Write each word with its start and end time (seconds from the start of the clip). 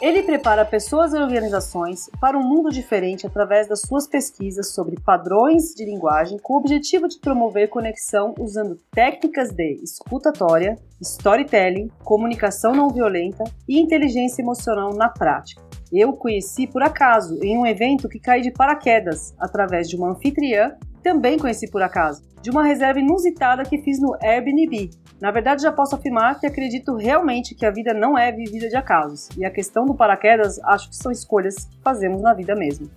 Ele 0.00 0.22
prepara 0.22 0.64
pessoas 0.64 1.14
e 1.14 1.16
organizações 1.16 2.10
para 2.20 2.36
um 2.36 2.42
mundo 2.42 2.70
diferente 2.70 3.26
através 3.26 3.68
das 3.68 3.80
suas 3.80 4.06
pesquisas 4.06 4.74
sobre 4.74 5.00
padrões 5.00 5.74
de 5.74 5.84
linguagem 5.84 6.38
com 6.38 6.54
o 6.54 6.58
objetivo 6.58 7.08
de 7.08 7.18
promover 7.18 7.68
conexão 7.68 8.34
usando 8.38 8.78
técnicas 8.90 9.50
de 9.50 9.80
escutatória, 9.82 10.76
storytelling, 11.00 11.90
comunicação 12.02 12.74
não 12.74 12.88
violenta 12.90 13.44
e 13.68 13.80
inteligência 13.80 14.42
emocional 14.42 14.94
na 14.94 15.08
prática. 15.08 15.62
Eu 15.96 16.12
conheci 16.12 16.66
por 16.66 16.82
acaso 16.82 17.38
em 17.40 17.56
um 17.56 17.64
evento 17.64 18.08
que 18.08 18.18
caí 18.18 18.42
de 18.42 18.50
paraquedas 18.50 19.32
através 19.38 19.88
de 19.88 19.96
uma 19.96 20.10
anfitriã, 20.10 20.74
também 21.02 21.38
conheci 21.38 21.70
por 21.70 21.82
acaso, 21.82 22.22
de 22.42 22.50
uma 22.50 22.64
reserva 22.64 22.98
inusitada 22.98 23.62
que 23.62 23.78
fiz 23.78 24.00
no 24.00 24.16
Airbnb, 24.20 24.90
na 25.24 25.30
verdade, 25.30 25.62
já 25.62 25.72
posso 25.72 25.94
afirmar 25.94 26.38
que 26.38 26.46
acredito 26.46 26.96
realmente 26.96 27.54
que 27.54 27.64
a 27.64 27.70
vida 27.70 27.94
não 27.94 28.18
é 28.18 28.30
vivida 28.30 28.68
de 28.68 28.76
acasos, 28.76 29.28
e 29.38 29.44
a 29.44 29.50
questão 29.50 29.86
do 29.86 29.94
paraquedas 29.94 30.58
acho 30.64 30.90
que 30.90 30.96
são 30.96 31.10
escolhas 31.10 31.64
que 31.64 31.80
fazemos 31.82 32.20
na 32.20 32.34
vida 32.34 32.54
mesmo. 32.54 32.90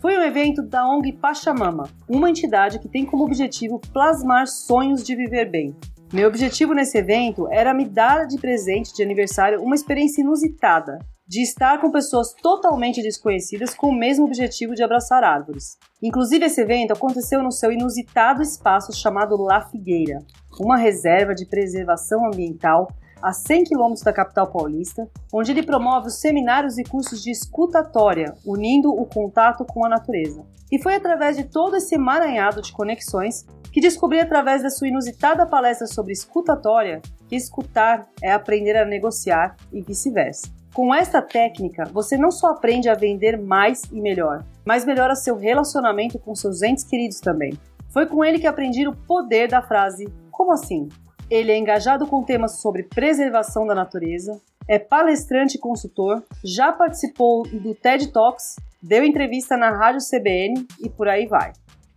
Foi 0.00 0.16
um 0.16 0.22
evento 0.22 0.62
da 0.62 0.88
ONG 0.88 1.12
Pachamama, 1.12 1.88
uma 2.08 2.30
entidade 2.30 2.78
que 2.78 2.88
tem 2.88 3.04
como 3.04 3.24
objetivo 3.24 3.80
plasmar 3.92 4.46
sonhos 4.46 5.02
de 5.02 5.14
viver 5.16 5.50
bem. 5.50 5.76
Meu 6.12 6.28
objetivo 6.28 6.72
nesse 6.72 6.96
evento 6.96 7.48
era 7.50 7.74
me 7.74 7.84
dar 7.84 8.26
de 8.26 8.38
presente 8.38 8.94
de 8.94 9.02
aniversário 9.02 9.60
uma 9.60 9.74
experiência 9.74 10.22
inusitada, 10.22 10.98
de 11.26 11.42
estar 11.42 11.80
com 11.80 11.90
pessoas 11.90 12.34
totalmente 12.34 13.02
desconhecidas 13.02 13.74
com 13.74 13.88
o 13.88 13.98
mesmo 13.98 14.26
objetivo 14.26 14.74
de 14.74 14.82
abraçar 14.82 15.24
árvores. 15.24 15.78
Inclusive, 16.02 16.44
esse 16.44 16.60
evento 16.60 16.92
aconteceu 16.92 17.42
no 17.42 17.50
seu 17.50 17.72
inusitado 17.72 18.42
espaço 18.42 18.92
chamado 18.92 19.36
La 19.36 19.62
Figueira, 19.62 20.18
uma 20.60 20.76
reserva 20.76 21.34
de 21.34 21.46
preservação 21.46 22.26
ambiental 22.26 22.88
a 23.22 23.32
100 23.32 23.64
quilômetros 23.64 24.02
da 24.02 24.12
capital 24.12 24.52
paulista, 24.52 25.08
onde 25.32 25.50
ele 25.50 25.62
promove 25.62 26.08
os 26.08 26.20
seminários 26.20 26.76
e 26.76 26.84
cursos 26.84 27.22
de 27.22 27.30
escutatória, 27.30 28.34
unindo 28.44 28.90
o 28.90 29.06
contato 29.06 29.64
com 29.64 29.84
a 29.86 29.88
natureza. 29.88 30.44
E 30.70 30.82
foi 30.82 30.94
através 30.94 31.36
de 31.36 31.44
todo 31.44 31.76
esse 31.76 31.94
emaranhado 31.94 32.60
de 32.60 32.72
conexões 32.72 33.46
que 33.72 33.80
descobri 33.80 34.20
através 34.20 34.62
da 34.62 34.68
sua 34.68 34.88
inusitada 34.88 35.46
palestra 35.46 35.86
sobre 35.86 36.12
escutatória 36.12 37.00
que 37.26 37.34
escutar 37.34 38.06
é 38.22 38.30
aprender 38.30 38.76
a 38.76 38.84
negociar 38.84 39.56
e 39.72 39.80
vice-versa. 39.80 40.63
Com 40.74 40.92
esta 40.92 41.22
técnica, 41.22 41.84
você 41.84 42.16
não 42.16 42.32
só 42.32 42.48
aprende 42.48 42.88
a 42.88 42.96
vender 42.96 43.38
mais 43.38 43.84
e 43.92 44.00
melhor, 44.00 44.44
mas 44.66 44.84
melhora 44.84 45.14
seu 45.14 45.36
relacionamento 45.36 46.18
com 46.18 46.34
seus 46.34 46.62
entes 46.62 46.82
queridos 46.82 47.20
também. 47.20 47.56
Foi 47.90 48.06
com 48.06 48.24
ele 48.24 48.40
que 48.40 48.46
aprendi 48.48 48.84
o 48.88 48.92
poder 48.92 49.46
da 49.46 49.62
frase 49.62 50.12
como 50.32 50.50
assim? 50.52 50.88
Ele 51.30 51.52
é 51.52 51.56
engajado 51.56 52.08
com 52.08 52.24
temas 52.24 52.60
sobre 52.60 52.82
preservação 52.82 53.64
da 53.64 53.72
natureza, 53.72 54.40
é 54.66 54.76
palestrante 54.76 55.58
e 55.58 55.60
consultor, 55.60 56.24
já 56.42 56.72
participou 56.72 57.44
do 57.44 57.72
TED 57.72 58.08
Talks, 58.08 58.56
deu 58.82 59.04
entrevista 59.04 59.56
na 59.56 59.70
Rádio 59.70 60.00
CBN 60.00 60.66
e 60.80 60.90
por 60.90 61.06
aí 61.06 61.26
vai. 61.26 61.52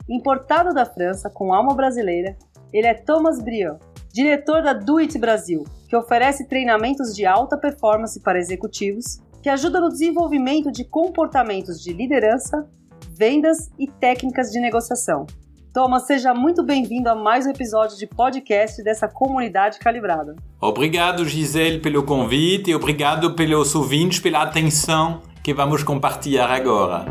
Importado 0.08 0.72
da 0.72 0.86
França 0.86 1.32
com 1.32 1.52
alma 1.52 1.74
brasileira, 1.74 2.38
ele 2.72 2.86
é 2.86 2.94
Thomas 2.94 3.42
Briand, 3.42 3.80
diretor 4.18 4.64
da 4.64 4.74
Do 4.74 4.98
It 4.98 5.16
Brasil, 5.20 5.64
que 5.88 5.96
oferece 5.96 6.48
treinamentos 6.48 7.14
de 7.14 7.24
alta 7.24 7.56
performance 7.56 8.20
para 8.20 8.40
executivos, 8.40 9.20
que 9.44 9.48
ajuda 9.48 9.80
no 9.80 9.90
desenvolvimento 9.90 10.72
de 10.72 10.84
comportamentos 10.84 11.80
de 11.80 11.94
liderança, 11.94 12.68
vendas 13.16 13.70
e 13.78 13.86
técnicas 13.86 14.50
de 14.50 14.60
negociação. 14.60 15.28
Thomas, 15.72 16.08
seja 16.08 16.34
muito 16.34 16.64
bem-vindo 16.64 17.08
a 17.08 17.14
mais 17.14 17.46
um 17.46 17.52
episódio 17.52 17.96
de 17.96 18.08
podcast 18.08 18.84
dessa 18.84 19.08
comunidade 19.08 19.78
calibrada. 19.78 20.36
Obrigado, 20.60 21.24
Gisele, 21.24 21.78
pelo 21.80 22.02
convite 22.02 22.72
e 22.72 22.76
obrigado 22.76 23.36
pelos 23.36 23.76
ouvintes 23.76 24.20
pela 24.20 24.42
atenção 24.42 25.22
que 25.44 25.54
vamos 25.54 25.84
compartilhar 25.84 26.50
agora. 26.50 27.06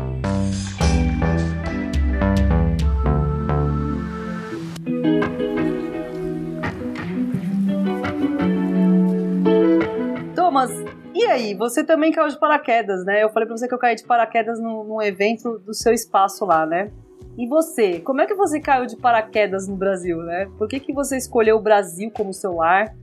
E 11.13 11.25
aí? 11.25 11.55
Você 11.55 11.83
também 11.83 12.11
caiu 12.11 12.27
de 12.27 12.39
paraquedas, 12.39 13.03
né? 13.05 13.23
Eu 13.23 13.29
falei 13.29 13.47
pra 13.47 13.57
você 13.57 13.67
que 13.67 13.73
eu 13.73 13.79
caí 13.79 13.95
de 13.95 14.03
paraquedas 14.03 14.59
num, 14.59 14.83
num 14.83 15.01
evento 15.01 15.59
do 15.59 15.73
seu 15.73 15.93
espaço 15.93 16.45
lá, 16.45 16.65
né? 16.65 16.91
E 17.37 17.47
você? 17.47 17.99
Como 17.99 18.21
é 18.21 18.25
que 18.25 18.33
você 18.33 18.59
caiu 18.59 18.85
de 18.85 18.95
paraquedas 18.95 19.67
no 19.67 19.75
Brasil, 19.75 20.17
né? 20.17 20.49
Por 20.57 20.67
que, 20.67 20.79
que 20.79 20.93
você 20.93 21.17
escolheu 21.17 21.57
o 21.57 21.61
Brasil 21.61 22.11
como 22.11 22.33
seu 22.33 22.55
lar? 22.55 22.95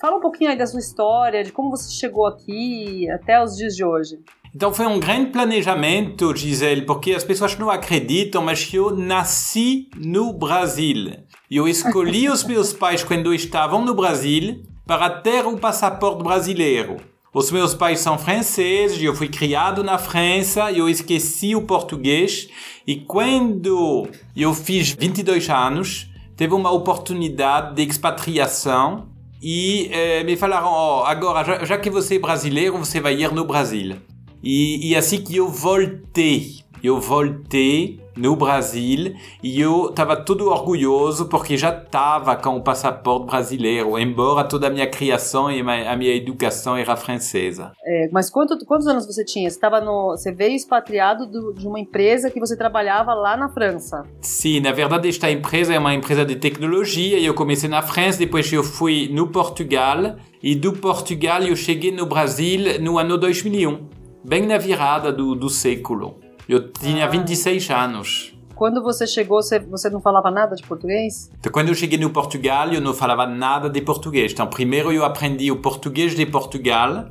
Fala 0.00 0.16
um 0.16 0.20
pouquinho 0.20 0.50
aí 0.50 0.56
da 0.56 0.66
sua 0.66 0.80
história, 0.80 1.42
de 1.42 1.52
como 1.52 1.70
você 1.70 1.90
chegou 1.90 2.26
aqui 2.26 3.10
até 3.10 3.42
os 3.42 3.56
dias 3.56 3.74
de 3.74 3.84
hoje. 3.84 4.18
Então 4.54 4.72
foi 4.72 4.86
um 4.86 5.00
grande 5.00 5.32
planejamento, 5.32 6.34
Gisele, 6.34 6.86
porque 6.86 7.12
as 7.12 7.24
pessoas 7.24 7.58
não 7.58 7.68
acreditam, 7.68 8.40
mas 8.40 8.72
eu 8.72 8.96
nasci 8.96 9.88
no 9.96 10.32
Brasil. 10.32 11.12
Eu 11.50 11.66
escolhi 11.66 12.30
os 12.30 12.44
meus 12.44 12.72
pais 12.72 13.02
quando 13.02 13.34
estavam 13.34 13.84
no 13.84 13.94
Brasil 13.94 14.62
para 14.86 15.10
ter 15.10 15.46
o 15.46 15.56
passaporte 15.56 16.22
brasileiro. 16.22 16.96
Os 17.32 17.50
meus 17.50 17.74
pais 17.74 17.98
são 17.98 18.16
franceses, 18.16 19.02
eu 19.02 19.14
fui 19.14 19.28
criado 19.28 19.82
na 19.82 19.98
França, 19.98 20.70
eu 20.70 20.88
esqueci 20.88 21.56
o 21.56 21.62
português 21.62 22.48
e 22.86 22.96
quando 22.96 24.08
eu 24.36 24.54
fiz 24.54 24.90
22 24.90 25.50
anos, 25.50 26.08
teve 26.36 26.54
uma 26.54 26.70
oportunidade 26.70 27.74
de 27.74 27.82
expatriação 27.82 29.08
e 29.42 29.88
eh, 29.92 30.22
me 30.22 30.36
falaram, 30.36 30.68
oh, 30.72 31.04
agora, 31.04 31.44
já, 31.44 31.64
já, 31.64 31.78
que 31.78 31.90
você 31.90 32.16
é 32.16 32.18
brasileiro, 32.18 32.78
você 32.78 33.00
vai 33.00 33.14
ir 33.14 33.32
no 33.32 33.44
Brasil. 33.44 33.96
E, 34.42 34.90
e 34.90 34.96
assim 34.96 35.20
que 35.20 35.36
eu 35.36 35.48
voltei, 35.48 36.60
eu 36.82 37.00
voltei 37.00 38.00
no 38.16 38.36
Brasil 38.36 39.14
e 39.42 39.60
eu 39.60 39.90
estava 39.90 40.16
todo 40.16 40.48
orgulhoso 40.48 41.28
porque 41.28 41.56
já 41.56 41.70
estava 41.70 42.36
com 42.36 42.56
o 42.56 42.62
passaporte 42.62 43.26
brasileiro, 43.26 43.98
embora 43.98 44.46
toda 44.46 44.66
a 44.68 44.70
minha 44.70 44.86
criação 44.86 45.50
e 45.50 45.60
a 45.60 45.96
minha 45.96 46.14
educação 46.14 46.76
era 46.76 46.96
francesa. 46.96 47.72
É, 47.84 48.08
mas 48.12 48.30
quanto, 48.30 48.56
quantos 48.64 48.86
anos 48.86 49.06
você 49.06 49.24
tinha? 49.24 49.50
Você, 49.50 49.58
tava 49.58 49.80
no, 49.80 50.10
você 50.10 50.32
veio 50.32 50.54
expatriado 50.54 51.26
do, 51.26 51.52
de 51.52 51.66
uma 51.66 51.80
empresa 51.80 52.30
que 52.30 52.40
você 52.40 52.56
trabalhava 52.56 53.14
lá 53.14 53.36
na 53.36 53.48
França? 53.48 54.04
Sim, 54.20 54.60
na 54.60 54.72
verdade 54.72 55.08
esta 55.08 55.30
empresa 55.30 55.74
é 55.74 55.78
uma 55.78 55.94
empresa 55.94 56.24
de 56.24 56.36
tecnologia 56.36 57.18
e 57.18 57.26
eu 57.26 57.34
comecei 57.34 57.68
na 57.68 57.82
França, 57.82 58.18
depois 58.18 58.52
eu 58.52 58.62
fui 58.62 59.08
no 59.12 59.28
Portugal 59.28 60.16
e 60.42 60.54
do 60.54 60.72
Portugal 60.72 61.42
eu 61.42 61.56
cheguei 61.56 61.90
no 61.90 62.06
Brasil 62.06 62.80
no 62.80 62.98
ano 62.98 63.18
2001, 63.18 63.88
bem 64.24 64.46
na 64.46 64.58
virada 64.58 65.12
do, 65.12 65.34
do 65.34 65.48
século. 65.48 66.23
Eu 66.48 66.70
tinha 66.72 67.06
ah. 67.06 67.08
26 67.08 67.70
anos. 67.70 68.34
Quando 68.54 68.82
você 68.82 69.06
chegou, 69.06 69.42
você, 69.42 69.58
você 69.58 69.90
não 69.90 70.00
falava 70.00 70.30
nada 70.30 70.54
de 70.54 70.62
português? 70.62 71.30
Então, 71.38 71.50
quando 71.50 71.68
eu 71.68 71.74
cheguei 71.74 71.98
no 71.98 72.10
Portugal, 72.10 72.72
eu 72.72 72.80
não 72.80 72.94
falava 72.94 73.26
nada 73.26 73.68
de 73.68 73.80
português. 73.80 74.32
Então, 74.32 74.46
primeiro 74.46 74.92
eu 74.92 75.04
aprendi 75.04 75.50
o 75.50 75.60
português 75.60 76.14
de 76.14 76.24
Portugal 76.24 77.06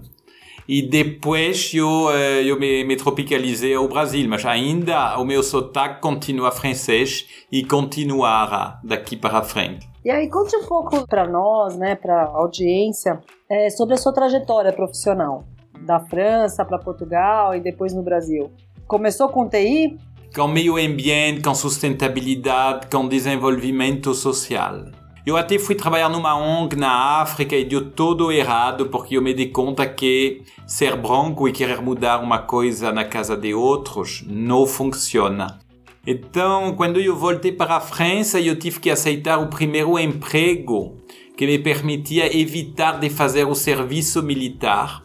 e 0.68 0.82
depois 0.82 1.74
eu, 1.74 2.10
eh, 2.12 2.44
eu 2.46 2.58
me, 2.58 2.86
me 2.86 2.96
tropicalizei 2.96 3.76
ao 3.76 3.88
Brasil. 3.90 4.28
Mas 4.30 4.46
ainda 4.46 5.18
o 5.20 5.26
meu 5.26 5.44
sotaque 5.44 6.02
continua 6.02 6.50
francês 6.50 7.28
e 7.52 7.66
continuará 7.66 8.80
daqui 8.82 9.18
para 9.18 9.42
frente. 9.42 9.86
E 10.06 10.10
aí, 10.10 10.30
conte 10.30 10.56
um 10.56 10.66
pouco 10.66 11.06
para 11.08 11.28
nós, 11.28 11.78
né, 11.78 11.96
para 11.96 12.24
a 12.24 12.28
audiência, 12.28 13.20
é, 13.50 13.70
sobre 13.70 13.96
a 13.96 13.98
sua 13.98 14.14
trajetória 14.14 14.72
profissional 14.72 15.46
da 15.86 16.00
França 16.00 16.64
para 16.64 16.78
Portugal 16.80 17.54
e 17.56 17.60
depois 17.60 17.94
no 17.94 18.02
Brasil. 18.02 18.50
Começou 18.94 19.28
com 19.28 19.50
TI? 19.50 19.98
Com 20.36 20.48
meio 20.48 20.78
ambiente, 20.78 21.42
com 21.42 21.56
sustentabilidade, 21.56 22.86
com 22.92 23.08
desenvolvimento 23.08 24.14
social. 24.14 24.86
Eu 25.26 25.36
até 25.36 25.58
fui 25.58 25.74
trabalhar 25.74 26.10
numa 26.10 26.38
ONG 26.38 26.76
na 26.76 27.20
África 27.20 27.56
e 27.56 27.66
deu 27.66 27.90
tudo 27.90 28.32
errado 28.32 28.90
porque 28.90 29.18
eu 29.18 29.22
me 29.24 29.34
dei 29.34 29.48
conta 29.48 29.88
que 29.88 30.44
ser 30.68 30.96
branco 30.96 31.48
e 31.48 31.52
querer 31.52 31.82
mudar 31.82 32.20
uma 32.20 32.38
coisa 32.38 32.92
na 32.92 33.04
casa 33.04 33.36
de 33.36 33.52
outros 33.52 34.24
não 34.28 34.68
funciona. 34.68 35.58
Então, 36.06 36.76
quando 36.76 37.00
eu 37.00 37.16
voltei 37.16 37.52
para 37.52 37.78
a 37.78 37.82
França, 37.82 38.40
eu 38.40 38.60
tive 38.60 38.80
que 38.80 38.92
aceitar 38.92 39.40
o 39.40 39.48
primeiro 39.48 39.98
emprego 39.98 41.00
que 41.36 41.48
me 41.48 41.58
permitia 41.58 42.28
evitar 42.40 43.00
de 43.00 43.10
fazer 43.10 43.48
o 43.48 43.56
serviço 43.56 44.22
militar 44.22 45.02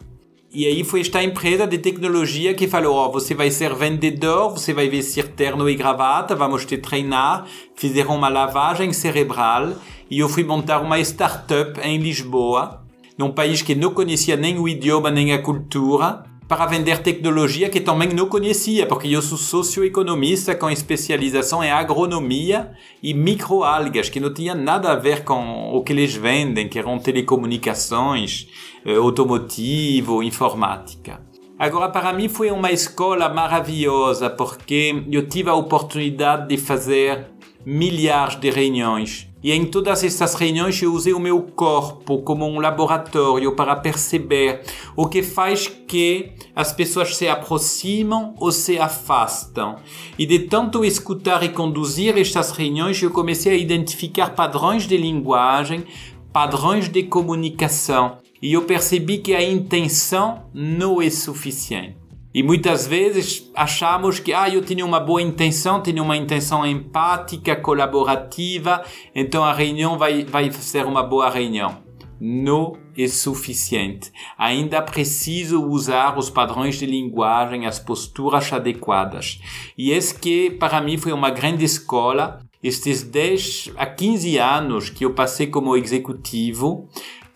e 0.51 0.65
aí 0.65 0.83
foi 0.83 1.01
esta 1.01 1.23
empresa 1.23 1.67
de 1.67 1.77
tecnologia 1.77 2.55
que 2.55 2.67
falou, 2.67 2.95
ó, 2.95 3.07
oh, 3.07 3.11
você 3.11 3.35
vai 3.35 3.51
ser 3.51 3.75
vendedor, 3.75 4.49
você 4.49 4.73
vai 4.73 4.89
vestir 4.89 5.27
terno 5.27 5.69
e 5.69 5.75
gravata, 5.75 6.35
vamos 6.35 6.65
te 6.65 6.75
treinar, 6.75 7.45
fizeram 7.75 8.15
uma 8.15 8.29
lavagem 8.29 8.91
cerebral 8.91 9.75
e 10.09 10.17
eu 10.17 10.27
fui 10.27 10.43
montar 10.43 10.79
uma 10.79 10.99
startup 10.99 11.79
em 11.81 11.99
Lisboa, 11.99 12.83
num 13.15 13.31
país 13.31 13.61
que 13.61 13.75
não 13.75 13.93
conhecia 13.93 14.35
nem 14.35 14.57
o 14.57 14.67
idioma 14.67 15.11
nem 15.11 15.33
a 15.33 15.41
cultura, 15.41 16.23
para 16.49 16.65
vender 16.65 16.97
tecnologia 17.03 17.69
que 17.69 17.79
também 17.79 18.09
não 18.09 18.27
conhecia, 18.27 18.87
porque 18.87 19.07
eu 19.07 19.21
sou 19.21 19.37
socioeconomista 19.37 20.55
com 20.55 20.67
especialização 20.67 21.63
em 21.63 21.69
agronomia 21.69 22.71
e 23.03 23.13
microalgas, 23.13 24.09
que 24.09 24.19
não 24.19 24.33
tinha 24.33 24.55
nada 24.55 24.91
a 24.91 24.95
ver 24.95 25.23
com 25.23 25.71
o 25.71 25.83
que 25.83 25.93
eles 25.93 26.15
vendem, 26.15 26.67
que 26.67 26.79
eram 26.79 26.97
telecomunicações, 26.97 28.47
eh, 28.83 28.95
automotivo, 28.95 30.23
informática. 30.23 31.21
Agora, 31.59 31.87
para 31.89 32.11
mim 32.13 32.27
foi 32.27 32.49
uma 32.49 32.71
escola 32.71 33.29
maravilhosa, 33.29 34.27
porque 34.27 35.03
eu 35.11 35.27
tive 35.27 35.51
a 35.51 35.53
oportunidade 35.53 36.47
de 36.47 36.57
fazer 36.57 37.27
milhares 37.63 38.35
de 38.37 38.49
reuniões. 38.49 39.28
E 39.41 39.51
em 39.53 39.65
todas 39.65 40.03
essas 40.03 40.33
reuniões 40.33 40.81
eu 40.81 40.93
usei 40.93 41.13
o 41.13 41.19
meu 41.19 41.41
corpo 41.41 42.21
como 42.23 42.45
um 42.45 42.59
laboratório 42.59 43.55
para 43.55 43.75
perceber 43.75 44.61
o 44.95 45.07
que 45.07 45.23
faz 45.23 45.67
que 45.67 46.31
as 46.53 46.73
pessoas 46.73 47.15
se 47.15 47.27
aproximam 47.27 48.33
ou 48.37 48.51
se 48.51 48.77
afastam. 48.77 49.77
E 50.17 50.25
de 50.25 50.39
tanto 50.39 50.83
escutar 50.83 51.41
e 51.43 51.49
conduzir 51.49 52.17
estas 52.17 52.51
reuniões, 52.51 53.01
eu 53.01 53.11
comecei 53.11 53.53
a 53.53 53.57
identificar 53.57 54.31
padrões 54.31 54.85
de 54.85 54.97
linguagem, 54.97 55.85
padrões 56.33 56.89
de 56.89 57.03
comunicação. 57.03 58.17
E 58.41 58.53
eu 58.53 58.63
percebi 58.63 59.19
que 59.19 59.33
a 59.33 59.43
intenção 59.43 60.43
não 60.53 61.01
é 61.01 61.09
suficiente. 61.09 61.98
E 62.31 62.43
muitas 62.43 62.85
vezes 62.85 63.49
achamos 63.55 64.19
que 64.19 64.33
ah, 64.33 64.47
eu 64.47 64.61
tenho 64.61 64.85
uma 64.85 64.99
boa 64.99 65.21
intenção, 65.21 65.81
tenho 65.81 66.03
uma 66.03 66.15
intenção 66.15 66.65
empática, 66.65 67.55
colaborativa, 67.55 68.83
então 69.15 69.43
a 69.43 69.51
reunião 69.51 69.97
vai, 69.97 70.23
vai 70.23 70.51
ser 70.51 70.85
uma 70.85 71.01
boa 71.01 71.29
reunião. 71.29 71.83
Não 72.21 72.73
é 72.95 73.07
suficiente. 73.07 74.11
Ainda 74.37 74.81
preciso 74.81 75.63
usar 75.65 76.19
os 76.19 76.29
padrões 76.29 76.77
de 76.77 76.85
linguagem, 76.85 77.65
as 77.65 77.79
posturas 77.79 78.51
adequadas. 78.53 79.39
E 79.77 79.91
esse 79.91 80.13
que 80.13 80.51
para 80.51 80.81
mim 80.81 80.97
foi 80.97 81.13
uma 81.13 81.31
grande 81.31 81.63
escola. 81.63 82.39
Estes 82.61 83.03
10 83.03 83.71
a 83.77 83.85
15 83.85 84.37
anos 84.37 84.89
que 84.89 85.05
eu 85.05 85.13
passei 85.13 85.47
como 85.47 85.77
executivo, 85.77 86.89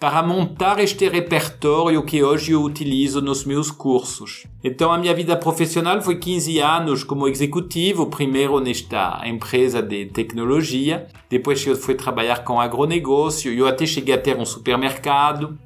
para 0.03 0.21
montar 0.21 0.79
este 0.79 1.07
repertório 1.07 2.03
que 2.03 2.21
hoje 2.21 2.51
eu 2.51 2.61
utilizo 2.61 3.21
nos 3.21 3.45
meus 3.45 3.71
cursos. 3.71 4.43
Então, 4.61 4.91
a 4.91 4.97
minha 4.97 5.13
vida 5.13 5.33
profissional 5.37 6.01
foi 6.01 6.19
15 6.19 6.59
anos 6.59 7.05
como 7.05 7.25
executivo, 7.25 8.07
primeiro 8.07 8.59
nesta 8.59 9.21
empresa 9.25 9.81
de 9.81 10.07
tecnologia, 10.07 11.07
depois 11.29 11.65
eu 11.65 11.77
fui 11.77 11.95
trabalhar 11.95 12.43
com 12.43 12.59
agronegócio, 12.59 13.53
eu 13.53 13.65
até 13.65 13.85
cheguei 13.85 14.13
a 14.13 14.17
ter 14.17 14.35
um 14.35 14.43
supermercado, 14.43 15.57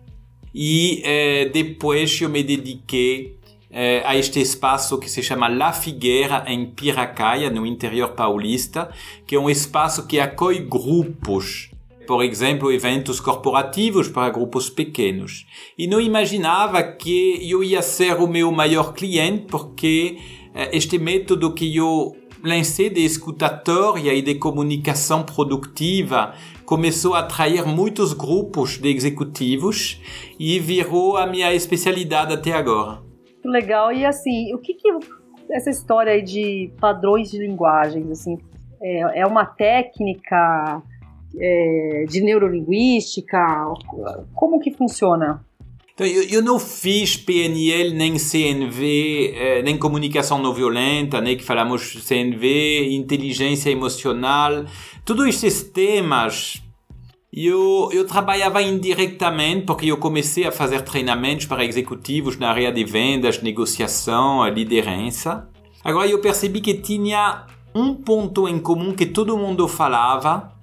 e 0.54 1.02
eh, 1.04 1.50
depois 1.52 2.22
eu 2.22 2.30
me 2.30 2.44
dediquei 2.44 3.40
eh, 3.72 4.04
a 4.06 4.16
este 4.16 4.40
espaço 4.40 5.00
que 5.00 5.10
se 5.10 5.24
chama 5.24 5.48
La 5.48 5.74
Figueira, 5.74 6.44
em 6.46 6.68
Piracaia, 6.68 7.50
no 7.50 7.66
interior 7.66 8.10
paulista, 8.10 8.92
que 9.26 9.36
é 9.36 9.40
um 9.40 9.50
espaço 9.50 10.06
que 10.06 10.20
acolhe 10.20 10.60
grupos 10.60 11.72
por 12.08 12.24
exemplo, 12.24 12.72
eventos 12.72 13.20
corporativos 13.20 14.08
para 14.08 14.32
grupos 14.32 14.70
pequenos. 14.70 15.46
E 15.78 15.86
não 15.86 16.00
imaginava 16.00 16.82
que 16.82 17.40
eu 17.48 17.64
ia 17.64 17.82
ser 17.82 18.16
o 18.16 18.28
meu 18.28 18.52
maior 18.52 18.94
cliente, 18.94 19.46
porque 19.48 20.18
eh, 20.56 20.70
este 20.72 20.98
método 20.98 21.54
que 21.54 21.76
eu 21.76 22.16
lancei 22.44 22.90
de 22.90 23.02
escutatória 23.02 24.14
e 24.14 24.22
de 24.22 24.36
comunicação 24.36 25.24
produtiva 25.24 26.34
começou 26.66 27.14
a 27.14 27.20
atrair 27.20 27.66
muitos 27.66 28.14
grupos 28.14 28.78
de 28.78 28.90
executivos 28.90 30.02
e 30.40 30.60
virou 30.60 31.18
a 31.18 31.28
minha 31.28 31.54
especialidade 31.54 32.34
até 32.34 32.54
agora. 32.54 33.02
Legal. 33.44 33.92
E 33.92 34.06
assim, 34.06 34.54
o 34.54 34.60
que, 34.60 34.74
que 34.74 34.90
essa 35.52 35.70
história 35.70 36.22
de 36.22 36.72
padrões 36.80 37.32
de 37.32 37.38
linguagem, 37.38 38.12
assim, 38.12 38.38
é, 38.82 39.22
é 39.22 39.26
uma 39.26 39.46
técnica 39.46 40.82
é, 41.40 42.06
de 42.08 42.22
neurolinguística? 42.22 43.38
Como 44.34 44.60
que 44.60 44.72
funciona? 44.72 45.46
Então, 45.98 46.06
eu, 46.06 46.22
eu, 46.30 46.42
não 46.44 46.60
fiz 46.60 47.18
PNL, 47.18 47.96
nem 47.96 48.20
CNV, 48.20 49.34
eh, 49.36 49.64
nem 49.64 49.80
comunicação 49.80 50.38
não 50.38 50.54
violenta, 50.54 51.20
né, 51.20 51.34
que 51.34 51.44
falamos 51.44 51.98
CNV, 52.04 52.90
inteligência 52.92 53.72
emocional, 53.72 54.64
todos 55.04 55.26
esses 55.26 55.64
temas. 55.64 56.62
Eu, 57.34 57.90
eu 57.92 58.06
trabalhava 58.06 58.62
indiretamente 58.62 59.66
porque 59.66 59.88
eu 59.88 59.98
comecei 59.98 60.46
a 60.46 60.52
fazer 60.52 60.84
treinamentos 60.84 61.48
para 61.48 61.66
executivos 61.66 62.38
na 62.38 62.52
área 62.52 62.72
de 62.72 62.84
vendas, 62.84 63.42
negociação, 63.42 64.48
liderança. 64.48 65.50
Agora 65.84 66.08
eu 66.08 66.22
percebi 66.22 66.62
que 66.62 66.76
tinha 66.76 67.48
um 67.74 67.96
ponto 67.96 68.48
em 68.48 68.60
comum 68.60 68.94
que 68.94 69.08
todo 69.08 69.36
mundo 69.36 69.68
falava, 69.68 70.57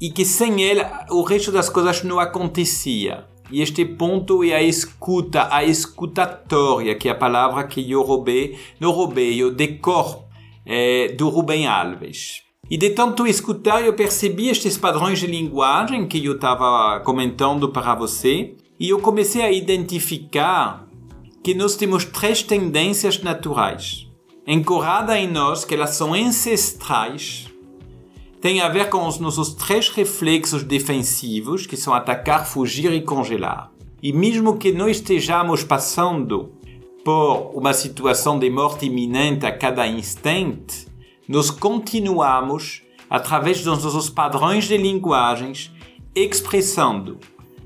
e 0.00 0.10
que 0.10 0.24
sem 0.24 0.62
ele 0.62 0.84
o 1.10 1.22
resto 1.22 1.50
das 1.50 1.68
coisas 1.68 2.02
não 2.02 2.18
acontecia. 2.20 3.24
E 3.50 3.62
este 3.62 3.84
ponto 3.84 4.44
é 4.44 4.54
a 4.54 4.62
escuta, 4.62 5.48
a 5.50 5.64
escutatória, 5.64 6.94
que 6.94 7.08
é 7.08 7.12
a 7.12 7.14
palavra 7.14 7.64
que 7.64 7.90
eu 7.90 8.02
roubei, 8.02 8.58
não 8.78 8.90
roubei, 8.90 9.42
eu 9.42 9.50
decor 9.50 10.24
é, 10.66 11.08
do 11.08 11.30
Rubem 11.30 11.66
Alves. 11.66 12.42
E 12.70 12.76
de 12.76 12.90
tanto 12.90 13.26
escutar, 13.26 13.82
eu 13.82 13.94
percebi 13.94 14.48
estes 14.48 14.76
padrões 14.76 15.18
de 15.18 15.26
linguagem 15.26 16.06
que 16.06 16.22
eu 16.22 16.34
estava 16.34 17.00
comentando 17.00 17.70
para 17.70 17.94
você, 17.94 18.54
e 18.78 18.90
eu 18.90 19.00
comecei 19.00 19.40
a 19.40 19.50
identificar 19.50 20.86
que 21.42 21.54
nós 21.54 21.74
temos 21.74 22.04
três 22.04 22.42
tendências 22.42 23.22
naturais, 23.22 24.06
encorada 24.46 25.18
em 25.18 25.26
nós, 25.26 25.64
que 25.64 25.74
elas 25.74 25.90
são 25.90 26.12
ancestrais, 26.12 27.47
tem 28.40 28.60
a 28.60 28.68
ver 28.68 28.88
com 28.88 29.06
os 29.06 29.18
nossos 29.18 29.54
três 29.54 29.88
reflexos 29.88 30.62
defensivos, 30.62 31.66
que 31.66 31.76
são 31.76 31.92
atacar, 31.92 32.46
fugir 32.46 32.92
e 32.92 33.02
congelar. 33.02 33.70
E 34.02 34.12
mesmo 34.12 34.56
que 34.56 34.72
não 34.72 34.88
estejamos 34.88 35.64
passando 35.64 36.52
por 37.04 37.52
uma 37.54 37.72
situação 37.72 38.38
de 38.38 38.48
morte 38.48 38.86
iminente 38.86 39.44
a 39.44 39.56
cada 39.56 39.86
instante, 39.86 40.86
nós 41.28 41.50
continuamos, 41.50 42.82
através 43.10 43.62
dos 43.62 43.82
nossos 43.82 44.08
padrões 44.08 44.64
de 44.66 44.76
linguagens, 44.76 45.72
expressando 46.14 47.18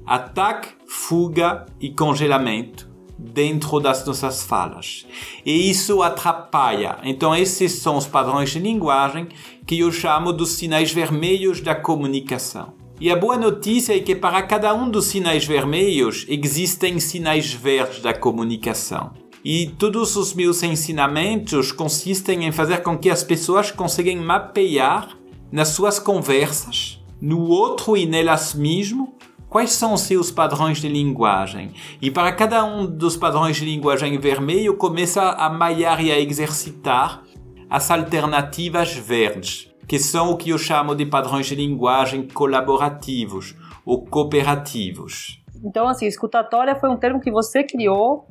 ataque, 0.06 0.68
fuga 0.86 1.66
e 1.80 1.90
congelamento 1.90 2.91
dentro 3.22 3.78
das 3.78 4.04
nossas 4.04 4.42
falas. 4.42 5.06
E 5.46 5.70
isso 5.70 6.02
atrapalha. 6.02 6.98
Então, 7.04 7.34
esses 7.34 7.72
são 7.72 7.96
os 7.96 8.06
padrões 8.06 8.50
de 8.50 8.58
linguagem 8.58 9.28
que 9.66 9.78
eu 9.78 9.92
chamo 9.92 10.32
dos 10.32 10.50
sinais 10.50 10.92
vermelhos 10.92 11.60
da 11.60 11.74
comunicação. 11.74 12.74
E 13.00 13.10
a 13.10 13.16
boa 13.16 13.36
notícia 13.36 13.96
é 13.96 14.00
que 14.00 14.14
para 14.14 14.42
cada 14.42 14.72
um 14.74 14.88
dos 14.88 15.06
sinais 15.06 15.44
vermelhos 15.44 16.24
existem 16.28 17.00
sinais 17.00 17.52
verdes 17.52 18.00
da 18.00 18.12
comunicação. 18.12 19.12
E 19.44 19.66
todos 19.66 20.14
os 20.14 20.34
meus 20.34 20.62
ensinamentos 20.62 21.72
consistem 21.72 22.44
em 22.44 22.52
fazer 22.52 22.82
com 22.82 22.96
que 22.96 23.10
as 23.10 23.24
pessoas 23.24 23.72
consigam 23.72 24.22
mapear 24.22 25.16
nas 25.50 25.68
suas 25.68 25.98
conversas, 25.98 27.00
no 27.20 27.48
outro 27.48 27.96
e 27.96 28.06
nelas 28.06 28.54
mesmas, 28.54 29.08
quais 29.52 29.72
são 29.72 29.92
os 29.92 30.00
seus 30.00 30.30
padrões 30.30 30.78
de 30.78 30.88
linguagem. 30.88 31.72
E 32.00 32.10
para 32.10 32.32
cada 32.32 32.64
um 32.64 32.86
dos 32.86 33.18
padrões 33.18 33.58
de 33.58 33.66
linguagem 33.66 34.18
vermelho, 34.18 34.78
começa 34.78 35.22
a 35.22 35.50
malhar 35.50 36.02
e 36.02 36.10
a 36.10 36.18
exercitar 36.18 37.22
as 37.68 37.90
alternativas 37.90 38.94
verdes, 38.94 39.70
que 39.86 39.98
são 39.98 40.30
o 40.30 40.38
que 40.38 40.50
eu 40.50 40.58
chamo 40.58 40.94
de 40.94 41.04
padrões 41.04 41.46
de 41.46 41.54
linguagem 41.54 42.26
colaborativos 42.26 43.54
ou 43.84 44.06
cooperativos. 44.06 45.42
Então, 45.62 45.86
assim, 45.86 46.06
escutatória 46.06 46.74
foi 46.74 46.88
um 46.88 46.96
termo 46.96 47.20
que 47.20 47.30
você 47.30 47.62
criou 47.62 48.26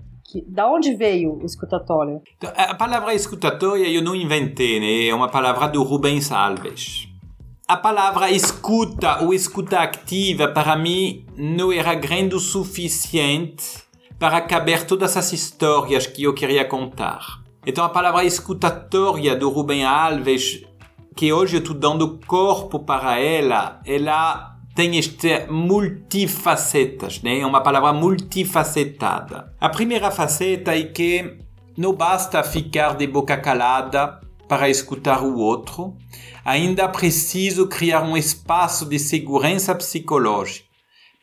da 0.47 0.67
onde 0.71 0.95
veio 0.95 1.39
o 1.41 1.45
escutatório? 1.45 2.21
Então, 2.37 2.51
a 2.55 2.73
palavra 2.73 3.13
escutatória 3.13 3.87
eu 3.87 4.01
não 4.01 4.15
inventei, 4.15 4.79
né? 4.79 5.09
é 5.09 5.13
uma 5.13 5.29
palavra 5.29 5.67
do 5.67 5.83
Rubens 5.83 6.31
Alves 6.31 7.10
a 7.71 7.77
palavra 7.77 8.29
escuta 8.29 9.23
ou 9.23 9.33
escuta 9.33 9.79
ativa 9.79 10.45
para 10.49 10.75
mim 10.75 11.25
não 11.37 11.71
era 11.71 11.93
grande 11.95 12.35
o 12.35 12.39
suficiente 12.39 13.63
para 14.19 14.41
caber 14.41 14.85
todas 14.85 15.15
as 15.15 15.31
histórias 15.31 16.05
que 16.05 16.23
eu 16.23 16.33
queria 16.33 16.65
contar. 16.65 17.41
Então 17.65 17.85
a 17.85 17.87
palavra 17.87 18.25
escutatória 18.25 19.37
do 19.37 19.49
Rubem 19.49 19.85
Alves, 19.85 20.65
que 21.15 21.31
hoje 21.31 21.55
eu 21.55 21.59
estou 21.61 21.73
dando 21.73 22.19
corpo 22.27 22.79
para 22.79 23.17
ela, 23.17 23.79
ela 23.85 24.57
tem 24.75 24.97
este 24.97 25.45
multifacetas, 25.49 27.21
né? 27.21 27.39
É 27.39 27.45
uma 27.45 27.61
palavra 27.61 27.93
multifacetada. 27.93 29.55
A 29.61 29.69
primeira 29.69 30.11
faceta 30.11 30.75
é 30.75 30.83
que 30.83 31.37
não 31.77 31.93
basta 31.93 32.43
ficar 32.43 32.97
de 32.97 33.07
boca 33.07 33.37
calada 33.37 34.19
para 34.51 34.69
escutar 34.69 35.23
o 35.23 35.37
outro, 35.37 35.95
ainda 36.43 36.85
preciso 36.89 37.67
criar 37.67 38.01
um 38.01 38.17
espaço 38.17 38.85
de 38.85 38.99
segurança 38.99 39.73
psicológica 39.73 40.65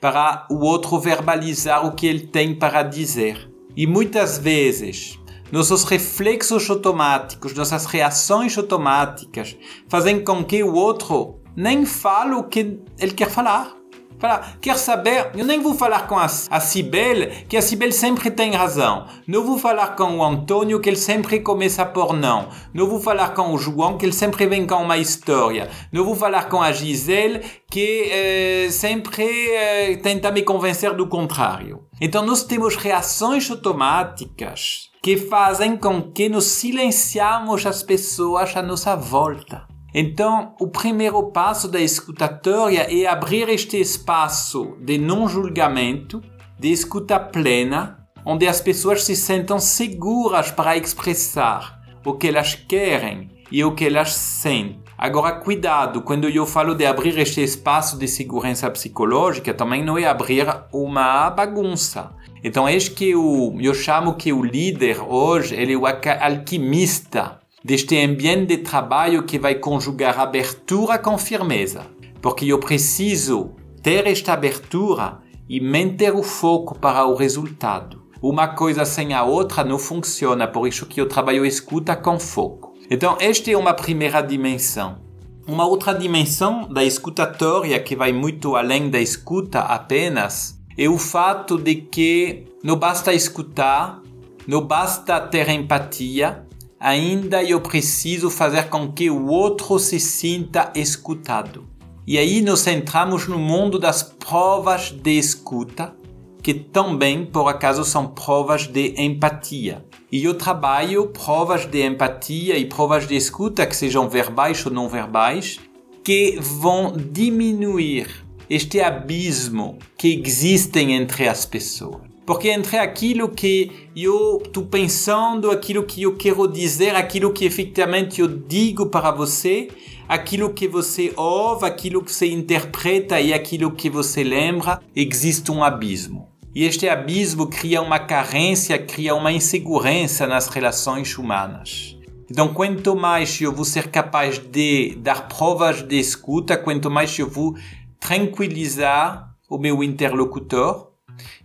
para 0.00 0.46
o 0.50 0.64
outro 0.64 0.98
verbalizar 0.98 1.84
o 1.84 1.92
que 1.92 2.06
ele 2.06 2.26
tem 2.26 2.54
para 2.54 2.82
dizer. 2.82 3.52
E 3.76 3.86
muitas 3.86 4.38
vezes, 4.38 5.18
nossos 5.52 5.84
reflexos 5.84 6.70
automáticos, 6.70 7.52
nossas 7.52 7.84
reações 7.84 8.56
automáticas 8.56 9.54
fazem 9.90 10.24
com 10.24 10.42
que 10.42 10.62
o 10.62 10.72
outro 10.72 11.38
nem 11.54 11.84
fale 11.84 12.32
o 12.32 12.44
que 12.44 12.80
ele 12.98 13.12
quer 13.12 13.28
falar. 13.28 13.76
Falar, 14.18 14.58
quer 14.60 14.76
saber? 14.76 15.30
Eu 15.36 15.44
nem 15.44 15.60
vou 15.60 15.74
falar 15.74 16.08
com 16.08 16.18
a, 16.18 16.24
a 16.24 16.60
Cibele, 16.60 17.44
que 17.48 17.56
a 17.56 17.62
Cibele 17.62 17.92
sempre 17.92 18.30
tem 18.30 18.52
razão. 18.52 19.06
Não 19.26 19.44
vou 19.44 19.58
falar 19.58 19.94
com 19.94 20.18
o 20.18 20.24
Antônio, 20.24 20.80
que 20.80 20.88
ele 20.88 20.96
sempre 20.96 21.38
começa 21.38 21.86
por 21.86 22.12
não. 22.12 22.48
Não 22.74 22.88
vou 22.88 23.00
falar 23.00 23.28
com 23.30 23.52
o 23.52 23.58
João, 23.58 23.96
que 23.96 24.04
ele 24.04 24.12
sempre 24.12 24.46
vem 24.46 24.66
com 24.66 24.82
uma 24.82 24.98
história. 24.98 25.70
Não 25.92 26.04
vou 26.04 26.16
falar 26.16 26.48
com 26.48 26.60
a 26.60 26.72
Gisele, 26.72 27.44
que 27.70 28.10
eh, 28.10 28.70
sempre 28.70 29.24
eh, 29.24 29.96
tenta 30.02 30.32
me 30.32 30.42
convencer 30.42 30.94
do 30.94 31.06
contrário. 31.06 31.84
Então 32.00 32.26
nós 32.26 32.42
temos 32.42 32.74
reações 32.74 33.48
automáticas 33.48 34.88
que 35.02 35.16
fazem 35.16 35.76
com 35.76 36.02
que 36.02 36.28
nos 36.28 36.44
silenciamos 36.44 37.64
as 37.64 37.84
pessoas 37.84 38.56
à 38.56 38.62
nossa 38.62 38.96
volta. 38.96 39.77
Então, 39.94 40.54
o 40.60 40.68
primeiro 40.68 41.22
passo 41.30 41.66
da 41.66 41.80
escutatória 41.80 42.86
é 42.90 43.06
abrir 43.06 43.48
este 43.48 43.80
espaço 43.80 44.76
de 44.80 44.98
não 44.98 45.26
julgamento, 45.26 46.22
de 46.58 46.70
escuta 46.70 47.18
plena, 47.18 48.06
onde 48.24 48.46
as 48.46 48.60
pessoas 48.60 49.04
se 49.04 49.16
sentam 49.16 49.58
seguras 49.58 50.50
para 50.50 50.76
expressar 50.76 51.80
o 52.04 52.12
que 52.14 52.28
elas 52.28 52.54
querem 52.54 53.30
e 53.50 53.64
o 53.64 53.74
que 53.74 53.86
elas 53.86 54.12
sentem. 54.12 54.82
Agora, 54.98 55.36
cuidado, 55.36 56.02
quando 56.02 56.28
eu 56.28 56.44
falo 56.44 56.74
de 56.74 56.84
abrir 56.84 57.16
este 57.18 57.40
espaço 57.40 57.96
de 57.96 58.08
segurança 58.08 58.68
psicológica, 58.68 59.54
também 59.54 59.82
não 59.82 59.96
é 59.96 60.04
abrir 60.04 60.46
uma 60.72 61.30
bagunça. 61.30 62.10
Então, 62.44 62.68
eis 62.68 62.88
que 62.88 63.14
o, 63.14 63.56
eu 63.60 63.72
chamo 63.72 64.14
que 64.14 64.32
o 64.32 64.42
líder 64.42 65.00
hoje, 65.00 65.54
ele 65.54 65.74
é 65.74 65.76
o 65.76 65.86
alquimista 65.86 67.38
deste 67.64 67.96
ambiente 68.02 68.46
de 68.46 68.58
trabalho 68.58 69.22
que 69.22 69.38
vai 69.38 69.56
conjugar 69.56 70.18
abertura 70.18 70.98
com 70.98 71.18
firmeza. 71.18 71.86
Porque 72.20 72.46
eu 72.46 72.58
preciso 72.58 73.52
ter 73.82 74.06
esta 74.06 74.32
abertura 74.32 75.18
e 75.48 75.60
manter 75.60 76.14
o 76.14 76.22
foco 76.22 76.78
para 76.78 77.06
o 77.06 77.14
resultado. 77.14 78.02
Uma 78.20 78.48
coisa 78.48 78.84
sem 78.84 79.14
a 79.14 79.22
outra 79.22 79.62
não 79.62 79.78
funciona, 79.78 80.46
por 80.46 80.66
isso 80.66 80.86
que 80.86 81.00
eu 81.00 81.08
trabalho 81.08 81.46
escuta 81.46 81.94
com 81.94 82.18
foco. 82.18 82.74
Então, 82.90 83.16
esta 83.20 83.50
é 83.50 83.56
uma 83.56 83.72
primeira 83.74 84.20
dimensão. 84.20 84.98
Uma 85.46 85.66
outra 85.66 85.94
dimensão 85.94 86.68
da 86.68 86.84
escutatória 86.84 87.78
que 87.80 87.96
vai 87.96 88.12
muito 88.12 88.56
além 88.56 88.90
da 88.90 89.00
escuta 89.00 89.60
apenas 89.60 90.58
é 90.76 90.88
o 90.88 90.98
fato 90.98 91.56
de 91.56 91.76
que 91.76 92.44
não 92.62 92.76
basta 92.76 93.14
escutar, 93.14 94.02
não 94.46 94.66
basta 94.66 95.20
ter 95.20 95.48
empatia, 95.48 96.46
ainda 96.78 97.42
eu 97.42 97.60
preciso 97.60 98.30
fazer 98.30 98.68
com 98.68 98.92
que 98.92 99.10
o 99.10 99.26
outro 99.26 99.78
se 99.78 99.98
sinta 99.98 100.72
escutado. 100.74 101.66
E 102.06 102.16
aí 102.16 102.40
nós 102.40 102.66
entramos 102.66 103.26
no 103.26 103.38
mundo 103.38 103.78
das 103.78 104.02
provas 104.02 104.90
de 104.90 105.18
escuta, 105.18 105.94
que 106.42 106.54
também, 106.54 107.26
por 107.26 107.48
acaso, 107.48 107.84
são 107.84 108.06
provas 108.06 108.66
de 108.66 108.94
empatia. 108.96 109.84
E 110.10 110.24
eu 110.24 110.34
trabalho 110.34 111.08
provas 111.08 111.66
de 111.66 111.86
empatia 111.86 112.56
e 112.56 112.64
provas 112.64 113.06
de 113.06 113.14
escuta, 113.14 113.66
que 113.66 113.76
sejam 113.76 114.08
verbais 114.08 114.64
ou 114.64 114.72
não 114.72 114.88
verbais, 114.88 115.60
que 116.02 116.38
vão 116.40 116.94
diminuir 116.96 118.08
este 118.48 118.80
abismo 118.80 119.78
que 119.98 120.22
existe 120.24 120.78
entre 120.78 121.28
as 121.28 121.44
pessoas. 121.44 122.07
Porque 122.28 122.50
entre 122.50 122.76
aquilo 122.76 123.30
que 123.30 123.88
eu 123.96 124.42
estou 124.44 124.66
pensando, 124.66 125.50
aquilo 125.50 125.82
que 125.84 126.02
eu 126.02 126.14
quero 126.14 126.46
dizer, 126.46 126.94
aquilo 126.94 127.32
que 127.32 127.46
efetivamente 127.46 128.20
eu 128.20 128.28
digo 128.28 128.84
para 128.90 129.10
você, 129.10 129.68
aquilo 130.06 130.52
que 130.52 130.68
você 130.68 131.10
ouve, 131.16 131.64
aquilo 131.64 132.04
que 132.04 132.12
você 132.12 132.30
interpreta 132.30 133.18
e 133.18 133.32
aquilo 133.32 133.70
que 133.70 133.88
você 133.88 134.22
lembra, 134.22 134.78
existe 134.94 135.50
um 135.50 135.64
abismo. 135.64 136.28
E 136.54 136.64
este 136.64 136.86
abismo 136.86 137.46
cria 137.46 137.80
uma 137.80 137.98
carência, 137.98 138.78
cria 138.78 139.14
uma 139.14 139.32
insegurança 139.32 140.26
nas 140.26 140.48
relações 140.48 141.16
humanas. 141.16 141.96
Então, 142.30 142.52
quanto 142.52 142.94
mais 142.94 143.40
eu 143.40 143.54
vou 143.54 143.64
ser 143.64 143.88
capaz 143.88 144.36
de 144.36 144.96
dar 144.96 145.28
provas 145.28 145.82
de 145.82 145.98
escuta, 145.98 146.58
quanto 146.58 146.90
mais 146.90 147.18
eu 147.18 147.26
vou 147.26 147.56
tranquilizar 147.98 149.34
o 149.48 149.56
meu 149.56 149.82
interlocutor, 149.82 150.87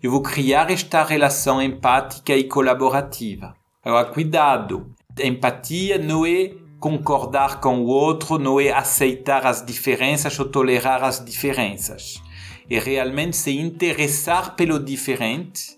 eu 0.01 0.12
vou 0.12 0.22
criar 0.22 0.70
esta 0.72 1.03
relação 1.03 1.62
empática 1.62 2.36
e 2.36 2.46
colaborativa. 2.46 3.56
Agora, 3.84 4.06
cuidado! 4.06 4.94
Empatia 5.20 5.98
não 5.98 6.25
é 6.25 6.51
concordar 6.80 7.62
com 7.62 7.80
o 7.80 7.86
outro, 7.86 8.38
não 8.38 8.60
é 8.60 8.72
aceitar 8.72 9.46
as 9.46 9.65
diferenças 9.65 10.38
ou 10.39 10.46
tolerar 10.46 11.03
as 11.03 11.24
diferenças. 11.24 12.22
É 12.70 12.80
realmente 12.80 13.38
se 13.38 13.58
interessar 13.58 14.56
pelo 14.56 14.80
diferente 14.80 15.77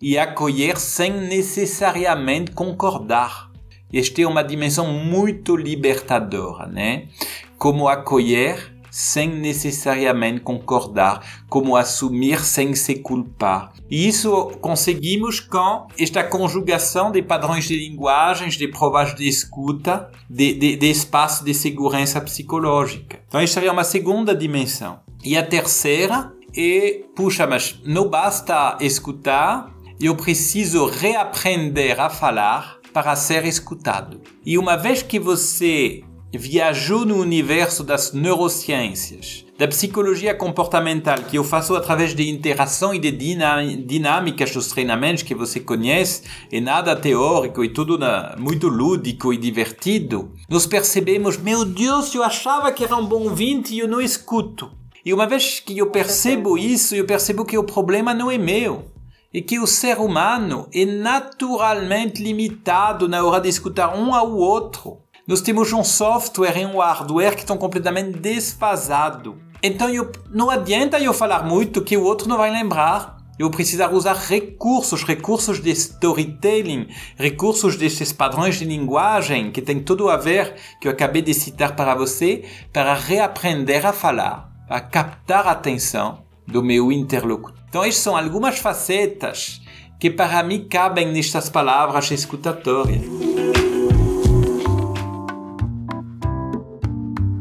e 0.00 0.18
acolher 0.18 0.76
sem 0.76 1.10
necessariamente 1.10 2.52
concordar. 2.52 3.50
Esta 3.92 4.22
é 4.22 4.26
uma 4.26 4.42
dimensão 4.44 4.86
muito 4.92 5.56
libertadora, 5.56 6.66
né? 6.66 7.08
Como 7.56 7.88
acolher 7.88 8.75
sem 8.96 9.28
necessariamente 9.28 10.40
concordar, 10.40 11.44
como 11.50 11.76
assumir 11.76 12.40
sem 12.40 12.74
se 12.74 12.94
culpar. 12.94 13.74
E 13.90 14.08
isso 14.08 14.52
conseguimos 14.58 15.38
com 15.38 15.86
esta 15.98 16.24
conjugação 16.24 17.12
de 17.12 17.20
padrões 17.20 17.68
de 17.68 17.76
linguagens, 17.76 18.54
de 18.54 18.66
provas 18.68 19.14
de 19.14 19.28
escuta, 19.28 20.10
de, 20.30 20.54
de, 20.54 20.76
de 20.76 20.90
espaço 20.90 21.44
de 21.44 21.52
segurança 21.52 22.22
psicológica. 22.22 23.20
Então, 23.28 23.38
esta 23.38 23.60
seria 23.60 23.70
uma 23.70 23.84
segunda 23.84 24.34
dimensão. 24.34 25.00
E 25.22 25.36
a 25.36 25.44
terceira 25.44 26.32
é, 26.56 27.02
puxa, 27.14 27.46
mas 27.46 27.78
não 27.84 28.08
basta 28.08 28.78
escutar, 28.80 29.76
eu 30.00 30.16
preciso 30.16 30.86
reaprender 30.86 32.00
a 32.00 32.08
falar 32.08 32.78
para 32.94 33.14
ser 33.14 33.44
escutado. 33.44 34.22
E 34.42 34.56
uma 34.56 34.74
vez 34.74 35.02
que 35.02 35.18
você 35.18 36.02
viajou 36.36 37.04
no 37.04 37.16
universo 37.16 37.82
das 37.82 38.12
neurociências, 38.12 39.44
da 39.58 39.66
psicologia 39.66 40.34
comportamental, 40.34 41.18
que 41.18 41.38
eu 41.38 41.44
faço 41.44 41.74
através 41.74 42.14
de 42.14 42.28
interação 42.28 42.94
e 42.94 42.98
de 42.98 43.10
dinâmicas 43.10 44.50
dos 44.52 44.68
treinamentos 44.68 45.22
que 45.22 45.34
você 45.34 45.60
conhece, 45.60 46.22
e 46.52 46.60
nada 46.60 46.94
teórico 46.94 47.64
e 47.64 47.68
tudo 47.68 47.98
muito 48.38 48.68
lúdico 48.68 49.32
e 49.32 49.36
divertido, 49.36 50.32
nós 50.48 50.66
percebemos, 50.66 51.36
meu 51.36 51.64
Deus, 51.64 52.14
eu 52.14 52.22
achava 52.22 52.70
que 52.70 52.84
era 52.84 52.96
um 52.96 53.06
bom 53.06 53.22
ouvinte 53.22 53.74
e 53.74 53.78
eu 53.78 53.88
não 53.88 54.00
escuto. 54.00 54.70
E 55.04 55.14
uma 55.14 55.26
vez 55.26 55.60
que 55.60 55.78
eu 55.78 55.90
percebo 55.90 56.58
isso, 56.58 56.94
eu 56.94 57.06
percebo 57.06 57.44
que 57.44 57.56
o 57.56 57.64
problema 57.64 58.12
não 58.12 58.30
é 58.30 58.36
meu. 58.36 58.86
E 59.32 59.40
que 59.40 59.58
o 59.58 59.66
ser 59.66 59.98
humano 59.98 60.66
é 60.74 60.84
naturalmente 60.84 62.22
limitado 62.22 63.06
na 63.06 63.22
hora 63.22 63.40
de 63.40 63.48
escutar 63.48 63.96
um 63.96 64.14
ao 64.14 64.32
outro 64.32 64.98
nós 65.26 65.40
temos 65.40 65.72
um 65.72 65.82
software 65.82 66.56
e 66.56 66.64
um 66.64 66.78
hardware 66.78 67.34
que 67.34 67.40
estão 67.40 67.58
completamente 67.58 68.16
desfasados. 68.16 69.34
Então 69.60 69.88
eu, 69.88 70.12
não 70.30 70.48
adianta 70.48 71.00
eu 71.00 71.12
falar 71.12 71.44
muito 71.44 71.82
que 71.82 71.96
o 71.96 72.04
outro 72.04 72.28
não 72.28 72.36
vai 72.36 72.50
lembrar. 72.50 73.16
Eu 73.36 73.50
precisar 73.50 73.92
usar 73.92 74.14
recursos, 74.14 75.02
recursos 75.02 75.60
de 75.60 75.70
storytelling, 75.70 76.86
recursos 77.16 77.76
desses 77.76 78.10
padrões 78.10 78.58
de 78.58 78.64
linguagem 78.64 79.50
que 79.50 79.60
tem 79.60 79.80
tudo 79.80 80.08
a 80.08 80.16
ver, 80.16 80.54
que 80.80 80.88
eu 80.88 80.92
acabei 80.92 81.20
de 81.20 81.34
citar 81.34 81.76
para 81.76 81.94
você, 81.94 82.44
para 82.72 82.94
reaprender 82.94 83.84
a 83.84 83.92
falar, 83.92 84.50
a 84.70 84.80
captar 84.80 85.46
a 85.48 85.50
atenção 85.50 86.22
do 86.46 86.62
meu 86.62 86.90
interlocutor. 86.90 87.60
Então, 87.68 87.84
essas 87.84 88.00
são 88.00 88.16
algumas 88.16 88.58
facetas 88.58 89.60
que 90.00 90.08
para 90.08 90.42
mim 90.42 90.66
cabem 90.66 91.12
nestas 91.12 91.50
palavras 91.50 92.10
escutatórias. 92.10 93.55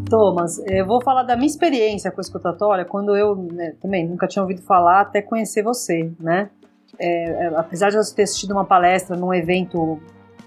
Thomas, 0.09 0.59
eu 0.67 0.85
vou 0.85 1.01
falar 1.01 1.23
da 1.23 1.35
minha 1.35 1.47
experiência 1.47 2.11
com 2.11 2.19
a 2.19 2.23
escutatória, 2.23 2.85
quando 2.85 3.15
eu 3.15 3.35
né, 3.35 3.73
também 3.81 4.07
nunca 4.07 4.27
tinha 4.27 4.41
ouvido 4.41 4.61
falar 4.61 5.01
até 5.01 5.21
conhecer 5.21 5.63
você, 5.63 6.11
né? 6.19 6.49
É, 6.97 7.47
apesar 7.57 7.89
de 7.89 7.97
eu 7.97 8.01
ter 8.15 8.23
assistido 8.23 8.51
uma 8.51 8.63
palestra 8.63 9.17
num 9.17 9.33
evento 9.33 9.99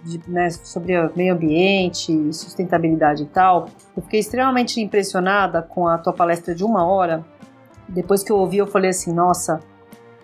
de, 0.02 0.20
né, 0.30 0.48
sobre 0.50 0.94
meio 1.14 1.34
ambiente, 1.34 2.32
sustentabilidade 2.32 3.24
e 3.24 3.26
tal, 3.26 3.68
eu 3.96 4.02
fiquei 4.02 4.20
extremamente 4.20 4.80
impressionada 4.80 5.60
com 5.60 5.86
a 5.86 5.98
tua 5.98 6.12
palestra 6.12 6.54
de 6.54 6.64
uma 6.64 6.86
hora. 6.86 7.24
Depois 7.88 8.22
que 8.22 8.32
eu 8.32 8.36
ouvi, 8.36 8.58
eu 8.58 8.66
falei 8.66 8.90
assim, 8.90 9.12
nossa, 9.12 9.60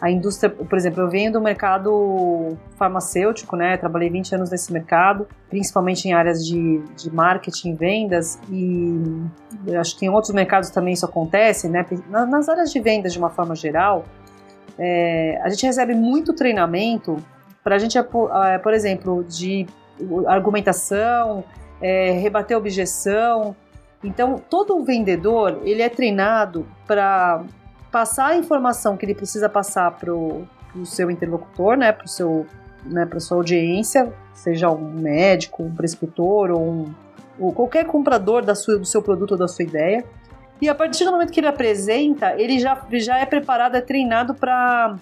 a 0.04 0.10
indústria, 0.10 0.50
por 0.50 0.76
exemplo, 0.76 1.02
eu 1.02 1.08
venho 1.08 1.32
do 1.32 1.40
mercado 1.40 2.58
farmacêutico, 2.76 3.56
né? 3.56 3.74
Trabalhei 3.78 4.10
20 4.10 4.34
anos 4.34 4.50
nesse 4.50 4.70
mercado, 4.70 5.26
principalmente 5.48 6.04
em 6.06 6.12
áreas 6.12 6.44
de, 6.44 6.82
de 6.94 7.10
marketing 7.10 7.74
vendas, 7.74 8.38
e 8.50 9.00
acho 9.80 9.98
que 9.98 10.04
em 10.04 10.10
outros 10.10 10.34
mercados 10.34 10.68
também 10.68 10.92
isso 10.92 11.06
acontece, 11.06 11.70
né? 11.70 11.86
Nas 12.10 12.50
áreas 12.50 12.70
de 12.70 12.78
vendas, 12.80 13.14
de 13.14 13.18
uma 13.18 13.30
forma 13.30 13.56
geral, 13.56 14.04
é, 14.78 15.40
a 15.42 15.48
gente 15.48 15.64
recebe 15.64 15.94
muito 15.94 16.34
treinamento 16.34 17.16
para 17.62 17.76
a 17.76 17.78
gente, 17.78 17.98
por 18.62 18.74
exemplo, 18.74 19.24
de 19.24 19.66
argumentação, 20.26 21.42
é, 21.80 22.10
rebater 22.10 22.58
objeção. 22.58 23.56
Então, 24.02 24.38
todo 24.50 24.84
vendedor 24.84 25.62
ele 25.64 25.80
é 25.80 25.88
treinado 25.88 26.66
para 26.86 27.42
passar 27.94 28.30
a 28.30 28.36
informação 28.36 28.96
que 28.96 29.06
ele 29.06 29.14
precisa 29.14 29.48
passar 29.48 29.92
pro, 29.92 30.48
pro 30.72 30.84
seu 30.84 31.08
interlocutor, 31.12 31.76
né, 31.76 31.92
pro 31.92 32.08
seu, 32.08 32.44
né, 32.84 33.06
pra 33.06 33.20
sua 33.20 33.36
audiência, 33.36 34.12
seja 34.34 34.68
um 34.68 34.90
médico, 34.90 35.62
um 35.62 35.72
prescritor 35.72 36.50
ou, 36.50 36.60
um, 36.60 36.94
ou 37.38 37.52
qualquer 37.52 37.86
comprador 37.86 38.44
da 38.44 38.56
sua, 38.56 38.78
do 38.78 38.84
seu 38.84 39.00
produto 39.00 39.32
ou 39.32 39.38
da 39.38 39.46
sua 39.46 39.64
ideia. 39.64 40.04
E 40.60 40.68
a 40.68 40.74
partir 40.74 41.04
do 41.04 41.12
momento 41.12 41.30
que 41.30 41.38
ele 41.38 41.46
apresenta, 41.46 42.34
ele 42.36 42.58
já, 42.58 42.84
já 42.94 43.18
é 43.18 43.26
preparado, 43.26 43.76
é 43.76 43.80
treinado 43.80 44.34
para 44.34 44.96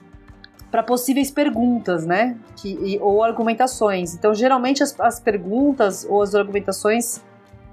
para 0.71 0.83
possíveis 0.83 1.31
perguntas, 1.31 2.07
né? 2.07 2.37
Que, 2.57 2.73
e, 2.73 2.99
ou 2.99 3.23
argumentações. 3.23 4.15
Então, 4.15 4.35
geralmente 4.35 4.83
as, 4.83 4.99
as 4.99 5.21
perguntas 5.21 6.07
ou 6.09 6.23
as 6.23 6.35
argumentações, 6.35 7.21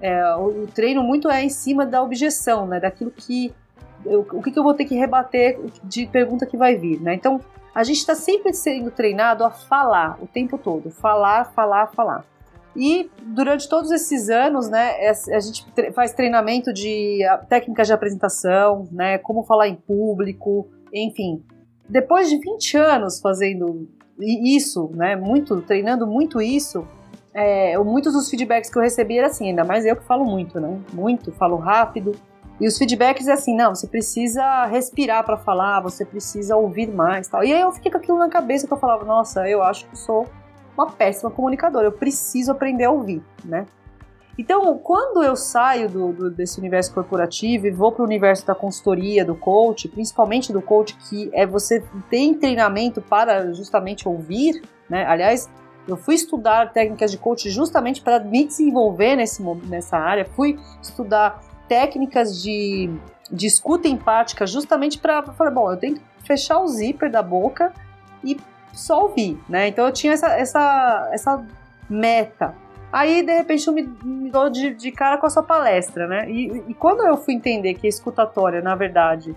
é, 0.01 0.35
o, 0.35 0.63
o, 0.63 0.67
treino 0.67 1.01
muito 1.01 1.29
é 1.29 1.41
em 1.41 1.49
cima 1.49 1.85
da 1.85 2.03
objeção, 2.03 2.67
né? 2.67 2.77
Daquilo 2.77 3.09
que 3.09 3.53
eu, 4.06 4.25
o 4.32 4.41
que, 4.41 4.51
que 4.51 4.60
eu 4.60 4.63
vou 4.63 4.74
ter 4.74 4.86
que 4.86 4.96
rebater 4.96 5.60
de 5.84 6.06
pergunta 6.08 6.46
que 6.46 6.58
vai 6.58 6.75
vir, 6.75 7.01
né? 7.01 7.13
Então, 7.13 7.39
a 7.74 7.84
gente 7.84 7.98
está 7.98 8.15
sempre 8.15 8.53
sendo 8.53 8.91
treinado 8.91 9.44
a 9.44 9.50
falar 9.50 10.18
o 10.22 10.27
tempo 10.27 10.58
todo, 10.58 10.89
falar, 10.89 11.46
falar, 11.53 11.88
falar. 11.88 12.25
E 12.75 13.10
durante 13.22 13.68
todos 13.68 13.91
esses 13.91 14.29
anos, 14.29 14.70
né, 14.70 14.96
a 15.10 15.39
gente 15.39 15.65
faz 15.94 16.13
treinamento 16.13 16.72
de 16.72 17.20
técnicas 17.48 17.88
de 17.88 17.94
apresentação, 17.94 18.88
né, 18.91 19.18
como 19.18 19.44
falar 19.44 19.68
em 19.68 19.75
público, 19.75 20.68
enfim. 20.94 21.44
Depois 21.88 22.29
de 22.29 22.38
20 22.38 22.77
anos 22.77 23.20
fazendo 23.20 23.88
isso, 24.20 24.91
né, 24.94 25.15
muito, 25.15 25.62
treinando 25.62 26.06
muito 26.06 26.41
isso, 26.41 26.88
é, 27.34 27.77
muitos 27.79 28.13
dos 28.13 28.29
feedbacks 28.29 28.70
que 28.70 28.77
eu 28.77 28.82
recebi 28.82 29.18
era 29.18 29.27
assim, 29.27 29.50
ainda 29.50 29.63
mais 29.63 29.86
eu 29.86 29.96
que 29.96 30.03
falo 30.03 30.25
muito, 30.25 30.60
né, 30.60 30.79
muito, 30.94 31.32
falo 31.32 31.58
rápido, 31.58 32.12
e 32.60 32.68
os 32.68 32.78
feedbacks 32.78 33.28
é 33.28 33.34
assim, 33.34 33.56
não, 33.56 33.74
você 33.74 33.88
precisa 33.88 34.66
respirar 34.66 35.24
para 35.24 35.38
falar, 35.38 35.80
você 35.80 36.04
precisa 36.04 36.58
ouvir 36.58 36.92
mais, 36.92 37.28
tal. 37.28 37.44
E 37.44 37.54
aí 37.54 37.62
eu 37.62 37.72
fiquei 37.72 37.89
com 37.92 37.98
aquilo 37.98 38.18
na 38.18 38.30
cabeça 38.30 38.68
que 38.68 38.74
eu 38.74 38.78
falava, 38.78 39.06
nossa, 39.06 39.48
eu 39.48 39.63
acho 39.63 39.88
que 39.88 39.98
sou 39.98 40.28
uma 40.78 40.92
péssima 40.92 41.32
comunicadora, 41.32 41.88
eu 41.88 41.92
preciso 41.92 42.51
aprender 42.51 42.86
a 42.86 42.92
ouvir, 42.92 43.24
né? 43.46 43.66
Então, 44.38 44.78
quando 44.78 45.22
eu 45.22 45.36
saio 45.36 45.89
do, 45.89 46.13
do, 46.13 46.32
desse 46.32 46.60
universo 46.60 46.94
corporativo 46.94 47.68
e 47.68 47.72
vou 47.72 47.92
para 47.92 48.04
o 48.04 48.06
universo 48.06 48.48
da 48.48 48.56
consultoria, 48.56 49.25
do 49.25 49.36
coach, 49.36 49.89
principalmente 49.89 50.54
do 50.54 50.62
coach, 50.62 50.96
que 50.96 51.30
é 51.34 51.46
você 51.46 51.84
tem 52.10 52.34
treinamento 52.34 53.01
para 53.01 53.51
justamente 53.51 54.08
ouvir, 54.08 54.62
né? 54.89 55.06
Aliás, 55.06 55.50
eu 55.86 55.98
fui 55.98 56.16
estudar 56.16 56.72
técnicas 56.72 57.12
de 57.12 57.18
coach 57.18 57.50
justamente 57.50 58.01
para 58.01 58.20
me 58.20 58.46
desenvolver 58.46 59.18
nesse, 59.18 59.44
nessa 59.68 59.98
área, 59.98 60.24
fui 60.24 60.58
estudar 60.82 61.42
técnicas 61.69 62.41
de, 62.41 62.89
de 63.31 63.47
escuta 63.47 63.88
empática 63.88 64.45
justamente 64.45 64.97
para 64.97 65.23
falar, 65.23 65.51
bom, 65.51 65.71
eu 65.71 65.77
tenho 65.77 65.95
que 65.95 66.01
fechar 66.23 66.59
o 66.59 66.67
zíper 66.67 67.09
da 67.09 67.21
boca 67.21 67.71
e 68.23 68.38
só 68.73 69.03
ouvir, 69.03 69.39
né? 69.47 69.67
Então 69.67 69.85
eu 69.85 69.93
tinha 69.93 70.13
essa, 70.13 70.27
essa, 70.29 71.09
essa 71.13 71.45
meta. 71.89 72.55
Aí, 72.91 73.21
de 73.21 73.31
repente, 73.31 73.67
eu 73.67 73.73
me, 73.73 73.83
me 74.03 74.31
dou 74.31 74.49
de, 74.49 74.73
de, 74.73 74.91
cara 74.91 75.17
com 75.17 75.27
a 75.27 75.29
sua 75.29 75.43
palestra, 75.43 76.07
né? 76.07 76.29
E, 76.29 76.63
e, 76.67 76.73
quando 76.73 77.05
eu 77.05 77.17
fui 77.17 77.35
entender 77.35 77.75
que 77.75 77.85
a 77.85 77.89
escutatória, 77.89 78.61
na 78.61 78.73
verdade, 78.73 79.35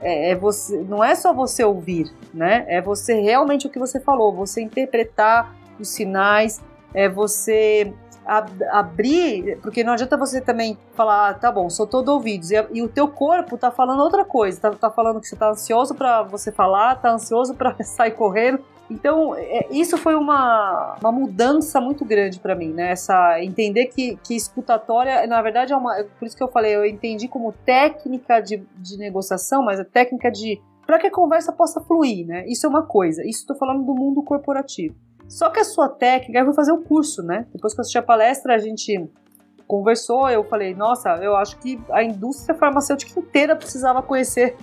é, 0.00 0.30
é, 0.30 0.34
você, 0.34 0.78
não 0.88 1.02
é 1.02 1.14
só 1.14 1.32
você 1.32 1.62
ouvir, 1.62 2.12
né? 2.34 2.64
É 2.66 2.80
você 2.80 3.20
realmente 3.20 3.68
o 3.68 3.70
que 3.70 3.78
você 3.78 4.00
falou, 4.00 4.32
você 4.32 4.60
interpretar 4.60 5.54
os 5.78 5.88
sinais, 5.88 6.60
é 6.92 7.08
você 7.08 7.92
ab 8.28 8.52
abrir, 8.70 9.58
porque 9.62 9.82
não 9.82 9.94
adianta 9.94 10.16
você 10.16 10.40
também 10.40 10.78
falar, 10.94 11.30
ah, 11.30 11.34
tá 11.34 11.50
bom, 11.50 11.70
sou 11.70 11.86
todo 11.86 12.10
ouvidos, 12.10 12.50
e, 12.50 12.66
e, 12.72 12.82
o 12.82 12.88
teu 12.88 13.08
corpo 13.08 13.56
tá 13.56 13.70
falando 13.70 14.00
outra 14.00 14.24
coisa, 14.24 14.60
tá, 14.60 14.70
tá 14.70 14.90
falando 14.90 15.20
que 15.20 15.26
você 15.26 15.34
tá 15.34 15.50
ansioso 15.50 15.94
para 15.94 16.22
você 16.22 16.52
falar, 16.52 16.96
tá 16.96 17.10
ansioso 17.10 17.54
para 17.54 17.74
sair 17.82 18.12
correndo, 18.12 18.62
então, 18.90 19.34
é, 19.36 19.66
isso 19.70 19.98
foi 19.98 20.14
uma, 20.14 20.96
uma 21.00 21.12
mudança 21.12 21.80
muito 21.80 22.04
grande 22.04 22.40
para 22.40 22.54
mim, 22.54 22.72
né? 22.72 22.92
Essa, 22.92 23.42
entender 23.42 23.86
que, 23.86 24.16
que 24.16 24.34
escutatória, 24.34 25.26
na 25.26 25.42
verdade, 25.42 25.72
é 25.72 25.76
uma. 25.76 26.02
Por 26.18 26.26
isso 26.26 26.36
que 26.36 26.42
eu 26.42 26.48
falei, 26.48 26.74
eu 26.74 26.86
entendi 26.86 27.28
como 27.28 27.52
técnica 27.52 28.40
de, 28.40 28.62
de 28.76 28.96
negociação, 28.96 29.62
mas 29.62 29.78
a 29.78 29.84
técnica 29.84 30.30
de. 30.30 30.60
para 30.86 30.98
que 30.98 31.06
a 31.06 31.10
conversa 31.10 31.52
possa 31.52 31.80
fluir, 31.82 32.26
né? 32.26 32.46
Isso 32.46 32.64
é 32.64 32.68
uma 32.68 32.82
coisa. 32.82 33.22
Isso 33.22 33.40
estou 33.40 33.56
falando 33.56 33.84
do 33.84 33.94
mundo 33.94 34.22
corporativo. 34.22 34.94
Só 35.28 35.50
que 35.50 35.60
a 35.60 35.64
sua 35.64 35.88
técnica, 35.88 36.38
eu 36.38 36.46
vou 36.46 36.54
fazer 36.54 36.72
o 36.72 36.76
um 36.76 36.82
curso, 36.82 37.22
né? 37.22 37.46
Depois 37.52 37.74
que 37.74 37.80
eu 37.80 37.82
assisti 37.82 37.98
a 37.98 38.02
palestra, 38.02 38.54
a 38.54 38.58
gente 38.58 39.08
conversou, 39.66 40.30
eu 40.30 40.42
falei, 40.42 40.74
nossa, 40.74 41.10
eu 41.16 41.36
acho 41.36 41.58
que 41.58 41.78
a 41.90 42.02
indústria 42.02 42.56
farmacêutica 42.58 43.20
inteira 43.20 43.54
precisava 43.54 44.02
conhecer 44.02 44.56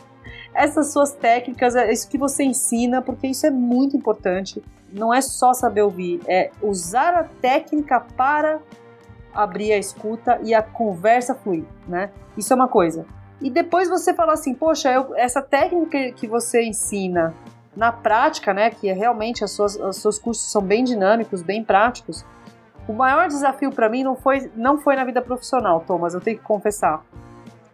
essas 0.56 0.92
suas 0.92 1.12
técnicas, 1.12 1.76
é 1.76 1.92
isso 1.92 2.10
que 2.10 2.18
você 2.18 2.44
ensina, 2.44 3.02
porque 3.02 3.28
isso 3.28 3.46
é 3.46 3.52
muito 3.52 3.96
importante. 3.96 4.64
Não 4.92 5.14
é 5.14 5.22
só 5.22 5.54
saber 5.54 5.84
ouvir, 5.84 6.22
é 6.28 6.50
usar 6.62 7.14
a 7.14 7.24
técnica 7.24 8.00
para 8.00 8.60
abrir 9.34 9.74
a 9.74 9.78
escuta 9.78 10.40
e 10.44 10.54
a 10.54 10.64
conversa 10.64 11.36
fluir, 11.36 11.66
né? 11.88 12.10
Isso 12.38 12.54
é 12.54 12.56
uma 12.56 12.70
coisa. 12.70 13.06
E 13.42 13.50
depois 13.50 13.90
você 13.90 14.14
fala 14.14 14.34
assim, 14.34 14.56
poxa, 14.56 14.92
eu, 14.92 15.14
essa 15.16 15.42
técnica 15.42 16.12
que 16.14 16.26
você 16.26 16.64
ensina 16.64 17.34
na 17.76 17.92
prática, 17.92 18.54
né, 18.54 18.70
que 18.70 18.90
é 18.90 18.94
realmente 18.94 19.44
as 19.44 19.52
suas, 19.52 19.76
os 19.76 19.98
seus 19.98 20.18
cursos 20.18 20.52
são 20.52 20.62
bem 20.62 20.84
dinâmicos, 20.84 21.42
bem 21.42 21.64
práticos. 21.64 22.26
O 22.88 22.94
maior 22.94 23.28
desafio 23.28 23.72
para 23.72 23.90
mim 23.90 24.04
não 24.04 24.16
foi, 24.16 24.52
não 24.56 24.78
foi 24.78 24.96
na 24.96 25.04
vida 25.04 25.22
profissional, 25.22 25.84
Thomas, 25.86 26.14
eu 26.14 26.22
tenho 26.22 26.38
que 26.38 26.44
confessar 26.44 27.04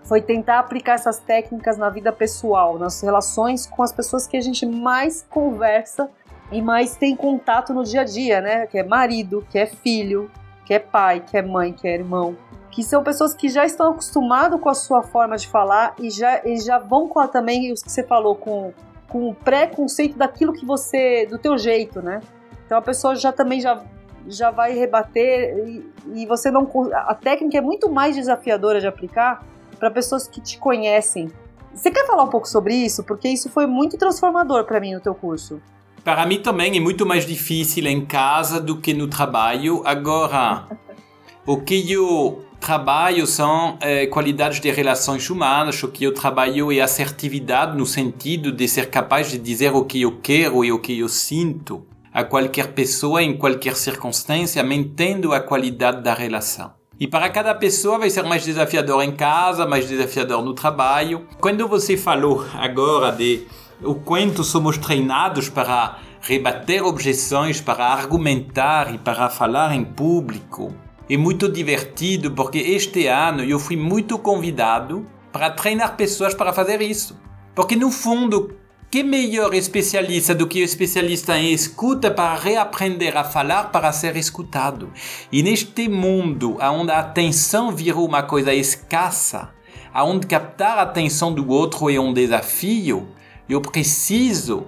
foi 0.03 0.21
tentar 0.21 0.59
aplicar 0.59 0.95
essas 0.95 1.19
técnicas 1.19 1.77
na 1.77 1.89
vida 1.89 2.11
pessoal, 2.11 2.77
nas 2.77 3.01
relações 3.01 3.65
com 3.65 3.83
as 3.83 3.93
pessoas 3.93 4.27
que 4.27 4.35
a 4.35 4.41
gente 4.41 4.65
mais 4.65 5.25
conversa 5.29 6.09
e 6.51 6.61
mais 6.61 6.95
tem 6.95 7.15
contato 7.15 7.73
no 7.73 7.83
dia 7.83 8.01
a 8.01 8.03
dia, 8.03 8.41
né? 8.41 8.67
Que 8.67 8.79
é 8.79 8.83
marido, 8.83 9.45
que 9.49 9.57
é 9.57 9.65
filho, 9.65 10.29
que 10.65 10.73
é 10.73 10.79
pai, 10.79 11.21
que 11.21 11.37
é 11.37 11.41
mãe, 11.41 11.71
que 11.71 11.87
é 11.87 11.93
irmão. 11.93 12.35
Que 12.71 12.83
são 12.83 13.03
pessoas 13.03 13.33
que 13.33 13.47
já 13.47 13.65
estão 13.65 13.91
acostumadas 13.91 14.59
com 14.59 14.69
a 14.69 14.73
sua 14.73 15.01
forma 15.01 15.37
de 15.37 15.47
falar 15.47 15.93
e 15.97 16.09
já, 16.09 16.41
e 16.45 16.59
já 16.59 16.77
vão 16.77 17.07
com 17.07 17.19
a, 17.19 17.27
também, 17.27 17.71
os 17.71 17.81
que 17.81 17.91
você 17.91 18.03
falou, 18.03 18.35
com, 18.35 18.73
com 19.11 19.29
o 19.29 19.35
preconceito 19.35 20.17
daquilo 20.17 20.53
que 20.53 20.65
você. 20.65 21.25
do 21.25 21.37
teu 21.37 21.57
jeito, 21.57 22.01
né? 22.01 22.21
Então 22.65 22.77
a 22.77 22.81
pessoa 22.81 23.15
já 23.15 23.33
também 23.33 23.59
já, 23.59 23.83
já 24.25 24.49
vai 24.49 24.73
rebater 24.73 25.67
e, 25.67 25.91
e 26.15 26.25
você 26.25 26.49
não. 26.49 26.69
A 26.93 27.13
técnica 27.13 27.57
é 27.57 27.61
muito 27.61 27.91
mais 27.91 28.15
desafiadora 28.15 28.79
de 28.79 28.87
aplicar 28.87 29.45
para 29.77 29.91
pessoas 29.91 30.27
que 30.27 30.39
te 30.39 30.57
conhecem. 30.57 31.29
Você 31.73 31.91
quer 31.91 32.07
falar 32.07 32.23
um 32.23 32.29
pouco 32.29 32.47
sobre 32.47 32.73
isso? 32.73 33.03
Porque 33.03 33.27
isso 33.27 33.49
foi 33.49 33.65
muito 33.65 33.97
transformador 33.97 34.63
para 34.63 34.79
mim 34.79 34.93
no 34.93 35.01
teu 35.01 35.13
curso. 35.13 35.61
Para 36.03 36.25
mim 36.25 36.41
também 36.41 36.77
é 36.77 36.79
muito 36.79 37.05
mais 37.05 37.25
difícil 37.25 37.85
em 37.87 38.05
casa 38.05 38.59
do 38.61 38.77
que 38.77 38.93
no 38.93 39.07
trabalho. 39.07 39.81
Agora, 39.85 40.67
o 41.45 41.57
que 41.61 41.91
eu 41.91 42.45
trabalho 42.61 43.25
são 43.25 43.77
é, 43.81 44.05
qualidades 44.05 44.61
de 44.61 44.71
relações 44.71 45.29
humanas, 45.29 45.81
o 45.81 45.87
que 45.87 46.03
eu 46.03 46.13
trabalho 46.13 46.71
é 46.71 46.79
assertividade 46.79 47.75
no 47.75 47.87
sentido 47.87 48.51
de 48.51 48.67
ser 48.67 48.89
capaz 48.89 49.31
de 49.31 49.39
dizer 49.39 49.73
o 49.73 49.83
que 49.83 50.03
eu 50.03 50.19
quero 50.21 50.63
e 50.63 50.71
o 50.71 50.77
que 50.77 50.99
eu 50.99 51.09
sinto 51.09 51.85
a 52.13 52.23
qualquer 52.23 52.67
pessoa 52.73 53.23
em 53.23 53.35
qualquer 53.35 53.75
circunstância, 53.75 54.63
mantendo 54.63 55.33
a 55.33 55.39
qualidade 55.39 56.03
da 56.03 56.13
relação. 56.13 56.71
E 56.99 57.07
para 57.07 57.29
cada 57.29 57.55
pessoa 57.55 57.97
vai 57.97 58.11
ser 58.11 58.23
mais 58.23 58.45
desafiador 58.45 59.03
em 59.03 59.11
casa, 59.11 59.65
mais 59.65 59.87
desafiador 59.87 60.43
no 60.43 60.53
trabalho. 60.53 61.25
Quando 61.39 61.67
você 61.67 61.97
falou 61.97 62.45
agora 62.53 63.11
de 63.11 63.47
o 63.81 63.95
quanto 63.95 64.43
somos 64.43 64.77
treinados 64.77 65.49
para 65.49 65.97
rebater 66.21 66.85
objeções, 66.85 67.59
para 67.59 67.87
argumentar 67.87 68.93
e 68.93 68.99
para 68.99 69.29
falar 69.29 69.73
em 69.73 69.83
público, 69.83 70.75
é 71.13 71.17
muito 71.17 71.51
divertido 71.51 72.31
porque 72.31 72.57
este 72.57 73.05
ano 73.05 73.43
eu 73.43 73.59
fui 73.59 73.75
muito 73.75 74.17
convidado 74.17 75.05
para 75.29 75.49
treinar 75.49 75.97
pessoas 75.97 76.33
para 76.33 76.53
fazer 76.53 76.81
isso. 76.81 77.19
Porque 77.53 77.75
no 77.75 77.91
fundo, 77.91 78.55
que 78.89 79.03
melhor 79.03 79.53
especialista 79.53 80.33
do 80.33 80.47
que 80.47 80.61
o 80.61 80.63
especialista 80.63 81.37
em 81.37 81.51
escuta 81.51 82.09
para 82.09 82.39
reaprender 82.39 83.17
a 83.17 83.25
falar 83.25 83.73
para 83.73 83.91
ser 83.91 84.15
escutado? 84.15 84.89
E 85.29 85.43
neste 85.43 85.89
mundo 85.89 86.57
onde 86.61 86.93
a 86.93 86.99
atenção 86.99 87.75
virou 87.75 88.07
uma 88.07 88.23
coisa 88.23 88.53
escassa, 88.53 89.49
onde 89.93 90.25
captar 90.27 90.77
a 90.77 90.83
atenção 90.83 91.33
do 91.33 91.45
outro 91.49 91.89
é 91.89 91.99
um 91.99 92.13
desafio, 92.13 93.09
eu 93.49 93.59
preciso 93.59 94.65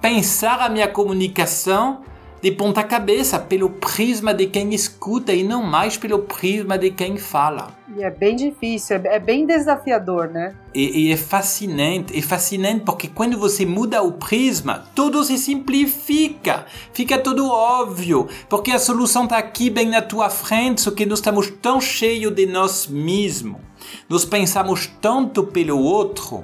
pensar 0.00 0.58
a 0.58 0.70
minha 0.70 0.88
comunicação 0.88 2.02
de 2.42 2.50
ponta 2.50 2.82
cabeça, 2.82 3.38
pelo 3.38 3.70
prisma 3.70 4.34
de 4.34 4.46
quem 4.46 4.74
escuta 4.74 5.32
e 5.32 5.44
não 5.44 5.62
mais 5.62 5.96
pelo 5.96 6.18
prisma 6.18 6.76
de 6.76 6.90
quem 6.90 7.16
fala. 7.16 7.68
E 7.96 8.02
é 8.02 8.10
bem 8.10 8.34
difícil, 8.34 8.96
é 9.04 9.20
bem 9.20 9.46
desafiador, 9.46 10.28
né? 10.28 10.52
E, 10.74 11.06
e, 11.06 11.12
é 11.12 11.16
fascinante, 11.16 12.18
é 12.18 12.20
fascinante 12.20 12.84
porque 12.84 13.06
quando 13.06 13.38
você 13.38 13.64
muda 13.64 14.02
o 14.02 14.12
prisma, 14.12 14.84
tudo 14.92 15.22
se 15.22 15.38
simplifica, 15.38 16.66
fica 16.92 17.16
tudo 17.16 17.48
óbvio, 17.48 18.26
porque 18.48 18.72
a 18.72 18.78
solução 18.78 19.24
está 19.24 19.38
aqui 19.38 19.70
bem 19.70 19.88
na 19.88 20.02
tua 20.02 20.28
frente, 20.28 20.80
só 20.80 20.90
que 20.90 21.06
nós 21.06 21.20
estamos 21.20 21.48
tão 21.48 21.80
cheios 21.80 22.34
de 22.34 22.46
nós 22.46 22.88
mesmos, 22.88 23.60
nós 24.08 24.24
pensamos 24.24 24.90
tanto 25.00 25.44
pelo 25.44 25.78
outro, 25.78 26.42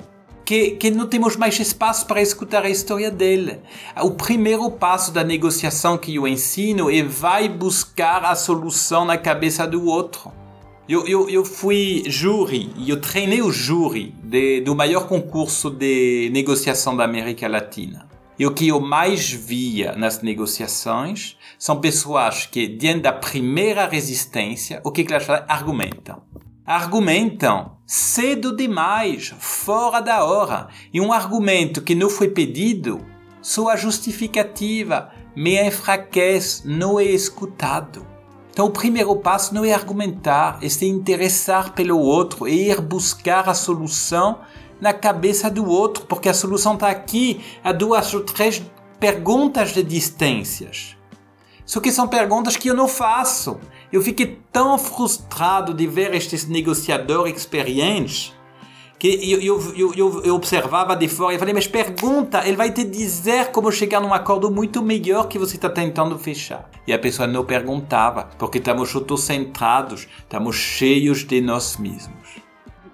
que, 0.48 0.70
que 0.70 0.90
não 0.90 1.06
temos 1.06 1.36
mais 1.36 1.60
espaço 1.60 2.06
para 2.06 2.22
escutar 2.22 2.64
a 2.64 2.70
história 2.70 3.10
dele. 3.10 3.60
O 4.00 4.12
primeiro 4.12 4.70
passo 4.70 5.12
da 5.12 5.22
negociação 5.22 5.98
que 5.98 6.14
eu 6.14 6.26
ensino 6.26 6.90
é 6.90 7.02
vai 7.02 7.50
buscar 7.50 8.24
a 8.24 8.34
solução 8.34 9.04
na 9.04 9.18
cabeça 9.18 9.66
do 9.66 9.84
outro. 9.84 10.32
Eu, 10.88 11.06
eu, 11.06 11.28
eu 11.28 11.44
fui 11.44 12.02
júri 12.06 12.72
eu 12.86 12.98
treinei 12.98 13.42
o 13.42 13.52
júri 13.52 14.14
de, 14.24 14.62
do 14.62 14.74
maior 14.74 15.06
concurso 15.06 15.68
de 15.68 16.30
negociação 16.32 16.96
da 16.96 17.04
América 17.04 17.46
Latina. 17.46 18.08
E 18.38 18.46
o 18.46 18.54
que 18.54 18.68
eu 18.68 18.80
mais 18.80 19.30
via 19.30 19.92
nas 19.96 20.22
negociações 20.22 21.36
são 21.58 21.78
pessoas 21.78 22.46
que, 22.46 22.66
diante 22.66 23.02
da 23.02 23.12
primeira 23.12 23.86
resistência, 23.86 24.80
o 24.82 24.90
que, 24.90 25.04
que 25.04 25.12
elas? 25.12 25.28
Argumentam 25.46 26.22
argumentam 26.68 27.78
cedo 27.86 28.54
demais, 28.54 29.34
fora 29.38 30.00
da 30.00 30.22
hora, 30.22 30.68
e 30.92 31.00
um 31.00 31.14
argumento 31.14 31.80
que 31.80 31.94
não 31.94 32.10
foi 32.10 32.28
pedido, 32.28 33.00
sua 33.40 33.74
justificativa 33.74 35.10
me 35.34 35.58
enfraquece, 35.66 36.68
não 36.68 37.00
é 37.00 37.04
escutado. 37.04 38.06
Então, 38.50 38.66
o 38.66 38.70
primeiro 38.70 39.16
passo 39.16 39.54
não 39.54 39.64
é 39.64 39.72
argumentar, 39.72 40.58
é 40.60 40.68
se 40.68 40.84
interessar 40.84 41.72
pelo 41.72 41.98
outro, 41.98 42.46
é 42.46 42.50
ir 42.50 42.82
buscar 42.82 43.48
a 43.48 43.54
solução 43.54 44.40
na 44.78 44.92
cabeça 44.92 45.50
do 45.50 45.66
outro, 45.66 46.04
porque 46.04 46.28
a 46.28 46.34
solução 46.34 46.74
está 46.74 46.90
aqui 46.90 47.40
a 47.64 47.72
duas 47.72 48.12
ou 48.12 48.20
três 48.20 48.62
perguntas 49.00 49.72
de 49.72 49.82
distâncias. 49.82 50.98
Só 51.64 51.80
que 51.80 51.92
são 51.92 52.08
perguntas 52.08 52.56
que 52.56 52.68
eu 52.68 52.74
não 52.74 52.88
faço. 52.88 53.58
Eu 53.92 54.02
fiquei 54.02 54.38
tão 54.52 54.76
frustrado 54.78 55.72
de 55.72 55.86
ver 55.86 56.14
estes 56.14 56.46
negociadores 56.46 57.36
experientes 57.36 58.34
que 58.98 59.32
eu, 59.32 59.40
eu, 59.40 59.94
eu, 59.94 60.24
eu, 60.24 60.34
observava 60.34 60.96
de 60.96 61.06
fora 61.06 61.34
e 61.34 61.38
falei, 61.38 61.54
mas 61.54 61.68
pergunta, 61.68 62.46
ele 62.46 62.56
vai 62.56 62.72
te 62.72 62.82
dizer 62.82 63.52
como 63.52 63.70
chegar 63.70 64.00
num 64.00 64.12
acordo 64.12 64.50
muito 64.50 64.82
melhor 64.82 65.28
que 65.28 65.38
você 65.38 65.54
está 65.54 65.70
tentando 65.70 66.18
fechar. 66.18 66.68
E 66.84 66.92
a 66.92 66.98
pessoa 66.98 67.28
não 67.28 67.44
perguntava, 67.44 68.28
porque 68.36 68.58
estamos 68.58 68.92
autocentrados, 68.94 70.08
estamos 70.18 70.56
cheios 70.56 71.24
de 71.24 71.40
nós 71.40 71.76
mesmos. 71.76 72.42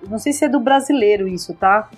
Não 0.06 0.18
sei 0.18 0.34
se 0.34 0.44
é 0.44 0.48
do 0.48 0.60
brasileiro 0.60 1.26
isso, 1.26 1.54
tá? 1.54 1.88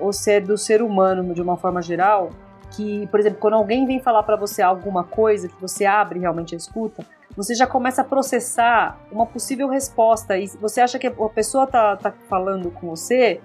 Ou 0.00 0.12
se 0.12 0.32
é 0.32 0.40
do 0.40 0.58
ser 0.58 0.82
humano 0.82 1.32
de 1.32 1.40
uma 1.40 1.56
forma 1.56 1.80
geral, 1.80 2.30
que, 2.72 3.06
por 3.08 3.20
exemplo, 3.20 3.38
quando 3.38 3.54
alguém 3.54 3.86
vem 3.86 4.00
falar 4.00 4.24
para 4.24 4.34
você 4.34 4.60
alguma 4.60 5.04
coisa, 5.04 5.48
que 5.48 5.60
você 5.60 5.84
abre 5.84 6.18
realmente 6.18 6.54
a 6.54 6.58
escuta, 6.58 7.06
você 7.36 7.54
já 7.54 7.66
começa 7.66 8.02
a 8.02 8.04
processar 8.04 8.98
uma 9.10 9.26
possível 9.26 9.68
resposta. 9.68 10.36
E 10.36 10.46
você 10.60 10.80
acha 10.80 10.98
que 10.98 11.06
a 11.06 11.28
pessoa 11.34 11.66
tá, 11.66 11.96
tá 11.96 12.12
falando 12.28 12.70
com 12.70 12.88
você, 12.88 13.40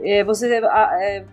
é, 0.00 0.22
você, 0.24 0.60
é, 0.62 1.24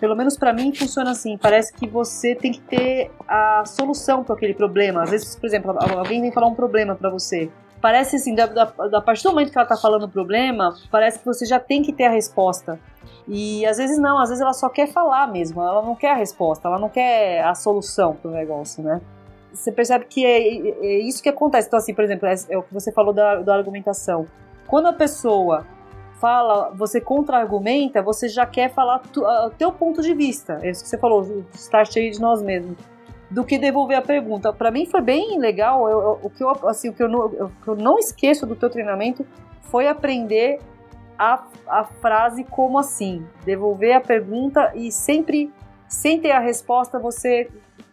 pelo 0.00 0.16
menos 0.16 0.36
para 0.36 0.52
mim, 0.52 0.74
funciona 0.74 1.10
assim. 1.10 1.36
Parece 1.36 1.72
que 1.72 1.86
você 1.86 2.34
tem 2.34 2.52
que 2.52 2.60
ter 2.60 3.10
a 3.28 3.64
solução 3.66 4.24
para 4.24 4.34
aquele 4.34 4.54
problema. 4.54 5.02
Às 5.02 5.10
vezes, 5.10 5.36
por 5.36 5.46
exemplo, 5.46 5.76
alguém 5.78 6.20
vem 6.20 6.32
falar 6.32 6.46
um 6.46 6.54
problema 6.54 6.94
para 6.94 7.10
você. 7.10 7.50
Parece 7.80 8.16
assim, 8.16 8.34
da, 8.34 8.46
da, 8.46 8.64
da 8.64 9.00
partir 9.00 9.22
do 9.24 9.30
momento 9.30 9.52
que 9.52 9.58
ela 9.58 9.66
tá 9.66 9.76
falando 9.76 10.04
o 10.04 10.08
problema, 10.08 10.74
parece 10.90 11.18
que 11.18 11.26
você 11.26 11.44
já 11.44 11.60
tem 11.60 11.82
que 11.82 11.92
ter 11.92 12.04
a 12.04 12.10
resposta. 12.10 12.80
E 13.28 13.66
às 13.66 13.76
vezes 13.76 13.98
não, 13.98 14.18
às 14.18 14.30
vezes 14.30 14.42
ela 14.42 14.52
só 14.52 14.68
quer 14.68 14.86
falar 14.88 15.26
mesmo, 15.26 15.60
ela 15.60 15.82
não 15.82 15.94
quer 15.94 16.12
a 16.12 16.16
resposta, 16.16 16.68
ela 16.68 16.78
não 16.78 16.88
quer 16.88 17.44
a 17.44 17.54
solução 17.54 18.14
pro 18.14 18.30
negócio, 18.30 18.82
né? 18.82 19.00
Você 19.56 19.72
percebe 19.72 20.04
que 20.04 20.24
é, 20.24 20.38
é 20.86 20.98
isso 21.00 21.22
que 21.22 21.28
acontece. 21.28 21.66
Então, 21.66 21.78
assim, 21.78 21.94
por 21.94 22.04
exemplo, 22.04 22.28
é, 22.28 22.34
é 22.50 22.58
o 22.58 22.62
que 22.62 22.72
você 22.72 22.92
falou 22.92 23.12
da, 23.12 23.36
da 23.36 23.54
argumentação. 23.54 24.26
Quando 24.66 24.86
a 24.86 24.92
pessoa 24.92 25.66
fala, 26.20 26.70
você 26.74 27.00
contra-argumenta, 27.00 28.02
você 28.02 28.28
já 28.28 28.46
quer 28.46 28.72
falar 28.72 29.02
o 29.46 29.50
teu 29.50 29.72
ponto 29.72 30.02
de 30.02 30.14
vista. 30.14 30.58
É 30.62 30.70
isso 30.70 30.82
que 30.82 30.88
você 30.88 30.98
falou, 30.98 31.44
estar 31.54 31.86
cheio 31.86 32.10
de 32.10 32.20
nós 32.20 32.42
mesmos. 32.42 32.76
Do 33.30 33.44
que 33.44 33.58
devolver 33.58 33.96
a 33.96 34.02
pergunta. 34.02 34.52
Para 34.52 34.70
mim 34.70 34.86
foi 34.86 35.00
bem 35.00 35.38
legal. 35.38 35.88
Eu, 35.88 36.00
eu, 36.00 36.20
o, 36.22 36.30
que 36.30 36.44
eu, 36.44 36.50
assim, 36.68 36.90
o, 36.90 36.92
que 36.92 37.02
eu 37.02 37.08
não, 37.08 37.28
que 37.28 37.68
eu 37.68 37.74
não 37.74 37.98
esqueço 37.98 38.46
do 38.46 38.54
teu 38.54 38.70
treinamento 38.70 39.26
foi 39.62 39.88
aprender 39.88 40.60
a, 41.18 41.44
a 41.66 41.84
frase 41.84 42.44
como 42.44 42.78
assim. 42.78 43.26
Devolver 43.44 43.96
a 43.96 44.00
pergunta 44.00 44.72
e 44.76 44.92
sempre, 44.92 45.52
sem 45.88 46.20
ter 46.20 46.30
a 46.30 46.38
resposta, 46.38 47.00
você 47.00 47.48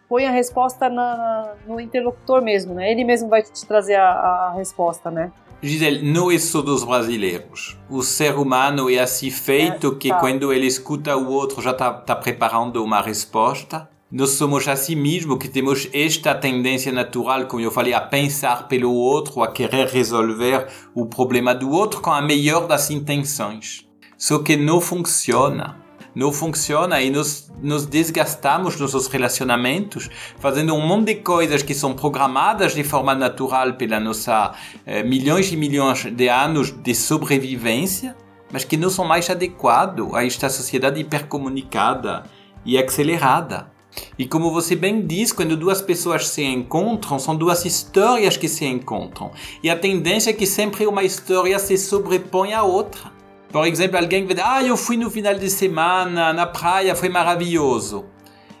põe 0.08 0.26
a 0.26 0.30
resposta 0.30 0.88
na, 0.88 1.54
no 1.66 1.80
interlocutor 1.80 2.42
mesmo, 2.42 2.74
né? 2.74 2.90
Ele 2.90 3.04
mesmo 3.04 3.28
vai 3.28 3.42
te 3.42 3.66
trazer 3.66 3.96
a, 3.96 4.10
a 4.10 4.54
resposta, 4.56 5.10
né? 5.10 5.32
Gisele, 5.62 6.12
não 6.12 6.30
é 6.30 6.38
só 6.38 6.60
dos 6.60 6.84
brasileiros. 6.84 7.78
O 7.88 8.02
ser 8.02 8.36
humano 8.36 8.90
é 8.90 8.98
assim 8.98 9.30
feito 9.30 9.92
é, 9.92 9.98
que 9.98 10.08
tá. 10.10 10.16
quando 10.16 10.52
ele 10.52 10.66
escuta 10.66 11.16
o 11.16 11.30
outro 11.30 11.62
já 11.62 11.70
está 11.70 11.90
tá 11.90 12.14
preparando 12.14 12.84
uma 12.84 13.00
resposta. 13.00 13.88
Nós 14.12 14.30
somos 14.30 14.68
assim 14.68 14.94
mesmo 14.94 15.38
que 15.38 15.48
temos 15.48 15.88
esta 15.92 16.34
tendência 16.34 16.92
natural, 16.92 17.46
como 17.46 17.62
eu 17.62 17.70
falei, 17.70 17.94
a 17.94 18.00
pensar 18.00 18.68
pelo 18.68 18.92
outro, 18.92 19.42
a 19.42 19.50
querer 19.50 19.88
resolver 19.88 20.68
o 20.94 21.06
problema 21.06 21.54
do 21.54 21.70
outro 21.70 22.00
com 22.00 22.10
a 22.10 22.20
melhor 22.20 22.66
das 22.66 22.90
intenções. 22.90 23.88
Só 24.18 24.40
que 24.40 24.56
não 24.56 24.80
funciona 24.80 25.83
não 26.14 26.32
funciona 26.32 27.00
e 27.00 27.10
nos, 27.10 27.50
nos 27.60 27.86
desgastamos 27.86 28.78
nossos 28.78 29.06
relacionamentos 29.06 30.08
fazendo 30.38 30.74
um 30.74 30.86
monte 30.86 31.14
de 31.14 31.14
coisas 31.16 31.62
que 31.62 31.74
são 31.74 31.94
programadas 31.94 32.74
de 32.74 32.84
forma 32.84 33.14
natural 33.14 33.74
pela 33.74 33.98
nossa 33.98 34.54
eh, 34.86 35.02
milhões 35.02 35.52
e 35.52 35.56
milhões 35.56 36.04
de 36.04 36.28
anos 36.28 36.70
de 36.70 36.94
sobrevivência, 36.94 38.16
mas 38.52 38.64
que 38.64 38.76
não 38.76 38.90
são 38.90 39.04
mais 39.04 39.28
adequados 39.28 40.14
a 40.14 40.24
esta 40.24 40.48
sociedade 40.48 41.00
hipercomunicada 41.00 42.24
e 42.64 42.78
acelerada. 42.78 43.72
E 44.18 44.26
como 44.26 44.50
você 44.50 44.74
bem 44.74 45.06
diz, 45.06 45.32
quando 45.32 45.56
duas 45.56 45.80
pessoas 45.80 46.28
se 46.28 46.42
encontram, 46.42 47.18
são 47.18 47.36
duas 47.36 47.64
histórias 47.64 48.36
que 48.36 48.48
se 48.48 48.64
encontram. 48.64 49.30
E 49.62 49.70
a 49.70 49.76
tendência 49.76 50.30
é 50.30 50.32
que 50.32 50.46
sempre 50.46 50.86
uma 50.86 51.04
história 51.04 51.58
se 51.58 51.76
sobrepõe 51.76 52.52
à 52.52 52.62
outra. 52.62 53.12
Por 53.54 53.68
exemplo, 53.68 53.96
alguém 53.96 54.26
vai 54.26 54.34
dizer, 54.34 54.44
ah, 54.44 54.64
eu 54.64 54.76
fui 54.76 54.96
no 54.96 55.08
final 55.08 55.32
de 55.32 55.48
semana 55.48 56.32
na 56.32 56.44
praia, 56.44 56.96
foi 56.96 57.08
maravilhoso. 57.08 58.04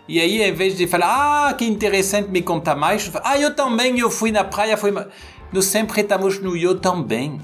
E 0.06 0.20
aí, 0.20 0.40
em 0.40 0.52
vez 0.52 0.76
de 0.76 0.86
falar, 0.86 1.48
ah, 1.48 1.52
que 1.52 1.64
interessante, 1.64 2.30
me 2.30 2.40
conta 2.42 2.76
mais, 2.76 3.10
ah, 3.24 3.36
eu 3.36 3.56
também, 3.56 3.98
eu 3.98 4.08
fui 4.08 4.30
na 4.30 4.44
praia, 4.44 4.76
foi... 4.76 4.94
Nós 5.52 5.64
sempre 5.64 6.00
estamos 6.00 6.38
no 6.38 6.56
eu 6.56 6.78
também. 6.78 7.40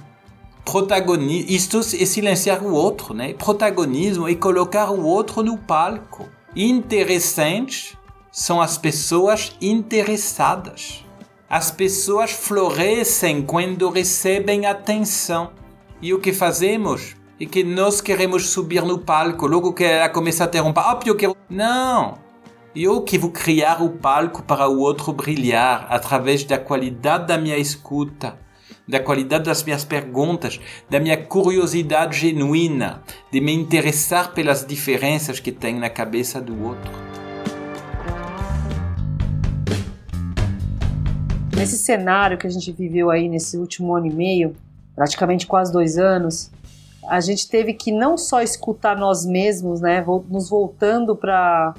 Protagonismo, 0.65 1.51
isto 1.51 1.81
é 1.81 2.07
silenciar 2.07 2.63
o 2.63 2.73
outro, 2.73 3.15
né? 3.15 3.35
Protagonismo 3.35 4.29
é 4.29 4.35
colocar 4.37 4.89
o 4.93 5.05
outro 5.05 5.43
no 5.43 5.59
palco. 5.59 6.29
Interessantes 6.55 7.97
são 8.31 8.61
as 8.61 8.79
pessoas 8.79 9.57
interessadas. 9.61 11.05
As 11.49 11.73
pessoas 11.73 12.31
florescem 12.31 13.43
quando 13.43 13.91
recebem 13.91 14.67
atenção. 14.67 15.51
E 16.01 16.15
o 16.15 16.21
que 16.21 16.33
fazemos? 16.33 17.19
E 17.41 17.47
que 17.47 17.65
nós 17.65 18.03
queremos 18.03 18.51
subir 18.51 18.83
no 18.83 18.99
palco, 18.99 19.47
logo 19.47 19.73
que 19.73 19.83
ela 19.83 20.11
começa 20.11 20.45
a 20.45 20.47
ter 20.47 20.61
um 20.61 20.75
palco, 20.75 21.09
eu 21.09 21.17
quero... 21.17 21.35
Não! 21.49 22.19
Eu 22.77 23.01
que 23.01 23.17
vou 23.17 23.31
criar 23.31 23.83
o 23.83 23.89
palco 23.89 24.43
para 24.43 24.69
o 24.69 24.79
outro 24.79 25.11
brilhar 25.11 25.87
através 25.89 26.45
da 26.45 26.59
qualidade 26.59 27.27
da 27.27 27.39
minha 27.39 27.57
escuta, 27.57 28.39
da 28.87 29.01
qualidade 29.01 29.45
das 29.45 29.63
minhas 29.63 29.87
perguntas, 29.87 30.61
da 30.91 31.01
minha 31.01 31.17
curiosidade 31.17 32.19
genuína, 32.19 33.03
de 33.33 33.41
me 33.41 33.55
interessar 33.55 34.35
pelas 34.35 34.65
diferenças 34.67 35.41
que 35.41 35.51
tem 35.51 35.77
na 35.77 35.89
cabeça 35.89 36.43
do 36.43 36.63
outro. 36.63 36.93
Nesse 41.57 41.79
cenário 41.79 42.37
que 42.37 42.47
a 42.47 42.51
gente 42.51 42.71
viveu 42.71 43.11
aí 43.11 43.31
nesse 43.31 43.57
último 43.57 43.95
ano 43.95 44.07
e 44.07 44.13
meio, 44.13 44.55
praticamente 44.95 45.47
quase 45.47 45.73
dois 45.73 45.97
anos, 45.97 46.51
a 47.09 47.21
gente 47.21 47.49
teve 47.49 47.75
que 47.75 47.91
não 47.91 48.17
só 48.19 48.43
escutar 48.43 48.97
nós 48.97 49.25
mesmos, 49.25 49.81
né, 49.81 50.05
nos 50.29 50.49
voltando 50.49 51.17
para 51.17 51.75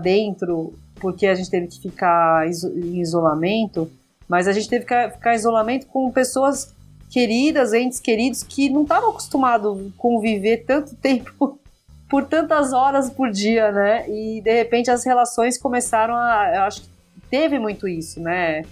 dentro, 0.00 0.74
porque 0.96 1.26
a 1.26 1.34
gente 1.34 1.50
teve 1.50 1.66
que 1.68 1.80
ficar 1.80 2.46
em 2.46 3.00
isolamento, 3.00 3.90
mas 4.28 4.48
a 4.48 4.52
gente 4.52 4.68
teve 4.68 4.84
que 4.84 5.10
ficar 5.10 5.32
em 5.32 5.36
isolamento 5.36 5.86
com 5.86 6.10
pessoas 6.10 6.74
queridas, 7.10 7.72
entes 7.72 8.00
queridos, 8.00 8.42
que 8.42 8.68
não 8.68 8.82
estavam 8.82 9.10
acostumados 9.10 9.78
a 9.78 9.90
conviver 9.96 10.64
tanto 10.66 10.96
tempo, 10.96 11.58
por 12.10 12.26
tantas 12.26 12.72
horas 12.72 13.10
por 13.10 13.30
dia, 13.30 13.70
né? 13.70 14.08
E 14.08 14.40
de 14.40 14.52
repente 14.52 14.90
as 14.90 15.04
relações 15.04 15.56
começaram 15.56 16.14
a. 16.14 16.52
Eu 16.54 16.62
acho 16.62 16.82
que 16.82 16.88
teve 17.30 17.58
muito 17.58 17.86
isso, 17.86 18.20
né? 18.20 18.62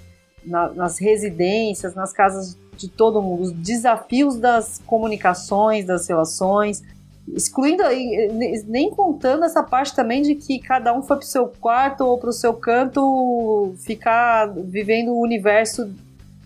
Na, 0.44 0.70
nas 0.70 0.98
residências, 0.98 1.94
nas 1.94 2.12
casas 2.12 2.58
de 2.82 2.88
todo 2.88 3.22
mundo, 3.22 3.42
os 3.42 3.52
desafios 3.52 4.36
das 4.36 4.80
comunicações, 4.86 5.86
das 5.86 6.08
relações, 6.08 6.82
excluindo 7.34 7.82
nem 8.66 8.90
contando 8.90 9.44
essa 9.44 9.62
parte 9.62 9.94
também 9.94 10.22
de 10.22 10.34
que 10.34 10.58
cada 10.58 10.92
um 10.92 11.02
foi 11.02 11.16
para 11.16 11.24
o 11.24 11.28
seu 11.28 11.46
quarto 11.46 12.04
ou 12.04 12.18
para 12.18 12.30
o 12.30 12.32
seu 12.32 12.52
canto 12.52 13.74
ficar 13.78 14.46
vivendo 14.46 15.12
o 15.12 15.20
universo 15.20 15.94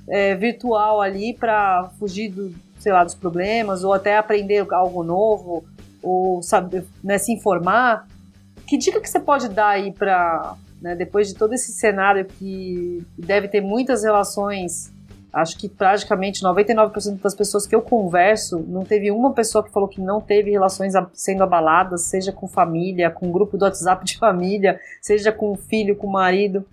é, 0.07 0.35
virtual 0.35 1.01
ali 1.01 1.33
para 1.33 1.91
fugir 1.99 2.31
do, 2.31 2.55
sei 2.79 2.93
lá, 2.93 3.03
dos 3.03 3.15
problemas 3.15 3.83
ou 3.83 3.93
até 3.93 4.19
aprender 4.19 4.67
algo 4.71 5.03
novo. 5.03 5.65
ou 6.03 6.43
saber, 6.43 6.85
né, 7.03 7.19
se 7.19 7.33
informar, 7.33 8.07
que 8.67 8.77
dica 8.77 9.01
que 9.01 9.09
você 9.09 9.19
pode 9.19 9.49
dar 9.49 9.71
aí 9.71 9.93
para, 9.93 10.55
né, 10.81 10.95
depois 10.95 11.27
de 11.27 11.35
todo 11.35 11.53
esse 11.53 11.73
cenário 11.73 12.25
que 12.25 13.05
deve 13.19 13.49
ter 13.49 13.61
muitas 13.61 14.05
relações 14.05 14.93
acho 15.37 15.59
que 15.59 15.69
praticamente 15.69 16.43
99% 16.43 17.21
das 17.21 17.35
pessoas 17.35 17.67
que 17.67 17.75
eu 17.75 17.83
converso, 17.83 18.65
não 18.67 18.85
teve 18.85 19.11
uma 19.11 19.35
pessoa 19.35 19.63
que 19.63 19.71
falou 19.71 19.87
que 19.87 20.01
não 20.01 20.19
teve 20.19 20.51
relações 20.51 20.95
sendo 21.13 21.43
abaladas, 21.43 22.03
seja 22.03 22.33
com 22.33 22.49
família, 22.49 23.11
com 23.11 23.31
grupo 23.31 23.59
do 23.59 23.67
WhatsApp 23.67 24.03
de 24.03 24.17
família, 24.17 24.81
seja 25.01 25.31
com 25.31 25.53
o 25.53 25.57
filho, 25.57 25.95
com 25.95 26.07
o 26.07 26.13
marido. 26.13 26.65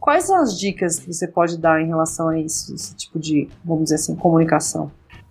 Quais 0.00 0.24
são 0.24 0.36
as 0.36 0.58
dicas 0.58 0.98
que 0.98 1.12
você 1.12 1.28
pode 1.28 1.58
dar 1.58 1.80
em 1.80 1.86
relação 1.86 2.28
a 2.28 2.38
isso, 2.38 2.74
esse 2.74 2.96
tipo 2.96 3.20
de, 3.20 3.48
vamos 3.64 3.84
dizer 3.84 3.96
assim, 3.96 4.16
comunicação? 4.16 4.90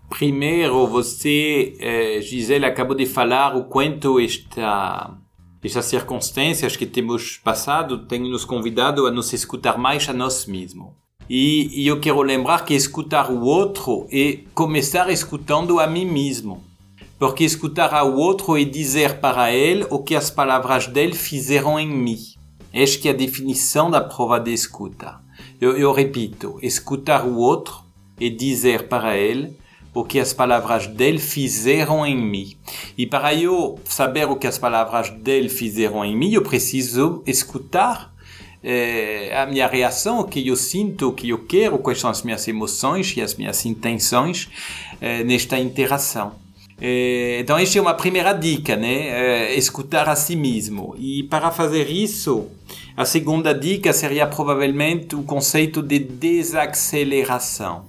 Primeiro, 0.10 0.88
você, 0.88 1.76
eh, 1.82 2.22
Gisele, 2.22 2.66
acabou 2.66 2.96
de 2.96 3.06
falar 3.06 3.58
o 3.58 3.66
quanto 3.66 4.18
esta, 4.18 5.14
estas 5.62 5.86
circunstâncias 5.86 6.78
que 6.78 6.86
temos 6.86 7.38
passado 7.38 8.08
têm 8.08 8.30
nos 8.32 8.46
convidado 8.46 9.06
a 9.06 9.12
nos 9.12 9.34
escutar 9.34 9.78
mais 9.78 10.08
a 10.08 10.14
nós 10.14 10.46
mesmos. 10.46 11.07
E, 11.30 11.84
e 11.84 11.88
eu 11.88 12.00
quero 12.00 12.22
lembrar 12.22 12.64
que 12.64 12.74
escutar 12.74 13.30
o 13.30 13.44
outro 13.44 14.08
é 14.12 14.40
começar 14.54 15.10
escutando 15.10 15.80
a 15.80 15.88
mim 15.88 16.06
mesmo. 16.06 16.64
Porque 17.20 17.44
escutar 17.44 17.94
ao 17.94 18.14
outro 18.16 18.58
é 18.58 18.64
dizer 18.64 19.20
para 19.20 19.52
ele 19.52 19.86
o 19.90 20.00
que 20.00 20.16
as 20.16 20.30
palavras 20.30 20.88
dele 20.88 21.16
fizeram 21.16 21.80
em 21.80 21.88
mim. 21.88 22.20
Esta 22.72 23.08
é 23.08 23.12
a 23.12 23.16
definição 23.16 23.90
da 23.90 24.02
prova 24.02 24.40
de 24.40 24.54
escuta. 24.54 25.20
Eu, 25.60 25.76
eu 25.76 25.92
repito, 25.92 26.60
escutar 26.62 27.26
o 27.26 27.38
outro 27.38 27.84
é 28.20 28.30
dizer 28.30 28.88
para 28.88 29.18
ele 29.18 29.58
o 29.94 30.04
que 30.04 30.20
as 30.20 30.32
palavras 30.32 30.86
dele 30.86 31.18
fizeram 31.18 32.06
em 32.06 32.16
mim. 32.16 32.56
E 32.96 33.08
para 33.08 33.34
eu 33.34 33.80
saber 33.84 34.30
o 34.30 34.36
que 34.36 34.46
as 34.46 34.58
palavras 34.58 35.10
dele 35.10 35.50
fizeram 35.50 36.06
em 36.06 36.16
mim, 36.16 36.32
eu 36.32 36.44
preciso 36.44 37.24
escutar 37.26 38.14
é, 38.64 39.38
a 39.38 39.46
minha 39.46 39.68
reação, 39.68 40.20
o 40.20 40.24
que 40.24 40.46
eu 40.48 40.56
sinto, 40.56 41.10
o 41.10 41.14
que 41.14 41.30
eu 41.30 41.40
quero, 41.46 41.78
quais 41.78 42.00
são 42.00 42.10
as 42.10 42.24
minhas 42.24 42.48
emoções 42.48 43.16
e 43.16 43.22
as 43.22 43.36
minhas 43.36 43.66
intenções 43.66 44.50
é, 45.00 45.24
nesta 45.24 45.60
interação. 45.60 46.34
É, 46.80 47.40
então, 47.40 47.58
esta 47.58 47.78
é 47.78 47.82
uma 47.82 47.94
primeira 47.94 48.34
dica, 48.34 48.76
né? 48.76 49.54
escutar 49.56 50.08
a 50.08 50.16
si 50.16 50.36
mesmo. 50.36 50.96
E 50.98 51.24
para 51.24 51.52
fazer 51.52 51.90
isso, 51.90 52.48
a 52.96 53.06
segunda 53.06 53.54
dica 53.54 53.92
seria 53.94 54.28
provavelmente 54.28 55.16
o 55.16 55.24
conceito 55.24 55.82
de 55.82 56.00
desaceleração. 56.00 57.86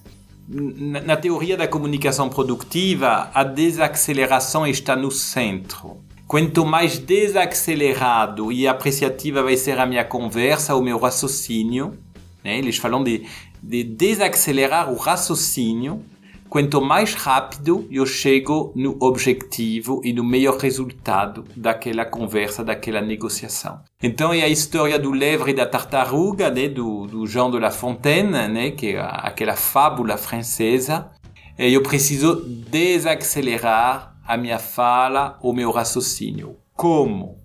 Na 0.50 1.14
teoria 1.14 1.58
da 1.58 1.68
comunicação 1.68 2.30
produtiva, 2.30 3.30
a 3.34 3.44
desaceleração 3.44 4.66
está 4.66 4.96
no 4.96 5.10
centro. 5.10 5.98
Quanto 6.28 6.66
mais 6.66 6.98
desacelerado 6.98 8.52
e 8.52 8.68
apreciativa 8.68 9.42
vai 9.42 9.56
ser 9.56 9.78
a 9.78 9.86
minha 9.86 10.04
conversa, 10.04 10.74
o 10.74 10.82
meu 10.82 10.98
raciocínio, 10.98 11.98
né? 12.44 12.58
eles 12.58 12.76
falam 12.76 13.02
de, 13.02 13.24
de 13.62 13.82
desacelerar 13.82 14.92
o 14.92 14.96
raciocínio, 14.98 16.04
quanto 16.50 16.82
mais 16.82 17.14
rápido 17.14 17.88
eu 17.90 18.04
chego 18.04 18.74
no 18.76 18.94
objetivo 19.00 20.02
e 20.04 20.12
no 20.12 20.22
melhor 20.22 20.58
resultado 20.58 21.46
daquela 21.56 22.04
conversa, 22.04 22.62
daquela 22.62 23.00
negociação. 23.00 23.80
Então 24.02 24.30
é 24.30 24.42
a 24.42 24.48
história 24.48 24.98
do 24.98 25.10
levre 25.10 25.52
e 25.52 25.54
da 25.54 25.64
tartaruga, 25.64 26.50
né, 26.50 26.68
do, 26.68 27.06
do 27.06 27.26
Jean 27.26 27.50
de 27.50 27.58
La 27.58 27.70
Fontaine, 27.70 28.48
né, 28.48 28.70
que 28.72 28.96
é 28.96 29.00
aquela 29.00 29.56
fábula 29.56 30.18
francesa. 30.18 31.10
E 31.58 31.72
eu 31.72 31.82
preciso 31.82 32.36
desacelerar 32.70 34.07
a 34.28 34.36
minha 34.36 34.58
fala, 34.58 35.38
o 35.40 35.54
meu 35.54 35.70
raciocínio. 35.70 36.56
Como? 36.74 37.38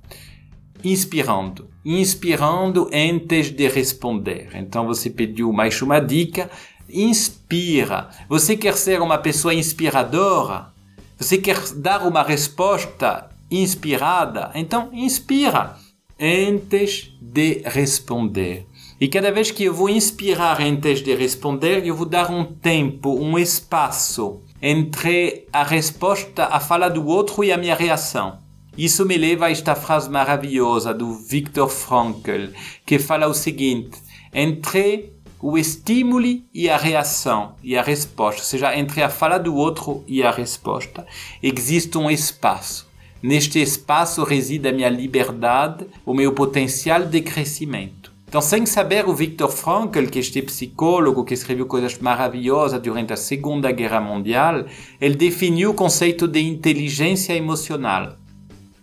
Inspirando. 0.84 1.70
Inspirando 1.86 2.90
antes 2.94 3.50
de 3.50 3.70
responder. 3.70 4.50
Então 4.54 4.86
você 4.86 5.10
pediu 5.10 5.54
mais 5.54 5.82
uma 5.82 6.02
dica. 6.02 6.52
Inspira. 6.90 8.10
Você 8.28 8.58
quer 8.58 8.76
ser 8.76 9.02
uma 9.02 9.18
pessoa 9.18 9.54
inspiradora? 9.54 10.74
Você 11.18 11.38
quer 11.38 11.58
dar 11.78 12.06
uma 12.06 12.22
resposta 12.22 13.30
inspirada? 13.50 14.52
Então 14.54 14.90
inspira 14.92 15.78
antes 16.20 17.14
de 17.22 17.62
responder. 17.66 18.68
E 19.00 19.08
cada 19.08 19.32
vez 19.32 19.52
que 19.52 19.64
eu 19.64 19.74
vou 19.74 19.90
inspirar 19.90 20.62
antes 20.62 21.02
de 21.02 21.16
responder, 21.16 21.88
eu 21.88 21.96
vou 21.96 22.06
dar 22.06 22.30
um 22.30 22.44
tempo, 22.44 23.18
um 23.18 23.40
espaço 23.40 24.42
entre 24.66 25.46
a 25.52 25.62
resposta, 25.62 26.46
a 26.46 26.58
fala 26.58 26.90
do 26.90 27.06
outro 27.06 27.44
e 27.44 27.52
a 27.52 27.58
minha 27.58 27.76
reação. 27.76 28.40
Isso 28.78 29.06
me 29.06 29.18
leva 29.18 29.48
a 29.48 29.52
esta 29.52 29.76
frase 29.76 30.10
maravilhosa 30.10 30.94
do 30.94 31.14
Viktor 31.14 31.68
Frankl, 31.68 32.48
que 32.86 32.98
fala 32.98 33.28
o 33.28 33.34
seguinte: 33.34 34.02
entre 34.34 35.12
o 35.42 35.58
estímulo 35.58 36.42
e 36.54 36.70
a 36.70 36.78
reação 36.78 37.56
e 37.62 37.76
a 37.76 37.84
resposta, 37.84 38.40
ou 38.40 38.46
seja, 38.46 38.74
entre 38.74 39.04
a 39.04 39.10
fala 39.10 39.38
do 39.38 39.54
outro 39.54 40.02
e 40.08 40.24
a 40.24 40.32
resposta, 40.32 41.06
existe 41.42 41.98
um 41.98 42.10
espaço. 42.10 42.88
Neste 43.22 43.62
espaço 43.62 44.24
reside 44.24 44.70
a 44.70 44.72
minha 44.72 44.90
liberdade, 44.90 45.86
o 46.06 46.14
meu 46.14 46.32
potencial 46.32 47.06
de 47.06 47.20
crescimento. 47.20 48.03
Então, 48.34 48.42
sem 48.42 48.66
saber, 48.66 49.08
o 49.08 49.14
Viktor 49.14 49.48
Frankl, 49.48 50.08
que 50.08 50.18
este 50.18 50.42
psicólogo 50.42 51.24
que 51.24 51.36
escreveu 51.36 51.68
coisas 51.68 52.00
maravilhosas 52.00 52.82
durante 52.82 53.14
a 53.14 53.16
Segunda 53.16 53.72
Guerra 53.72 54.02
Mundial, 54.02 54.66
ele 55.00 55.14
definiu 55.14 55.70
o 55.70 55.74
conceito 55.76 56.28
de 56.28 56.42
inteligência 56.42 57.36
emocional. 57.36 58.18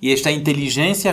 E 0.00 0.12
esta 0.12 0.30
inteligência 0.30 1.12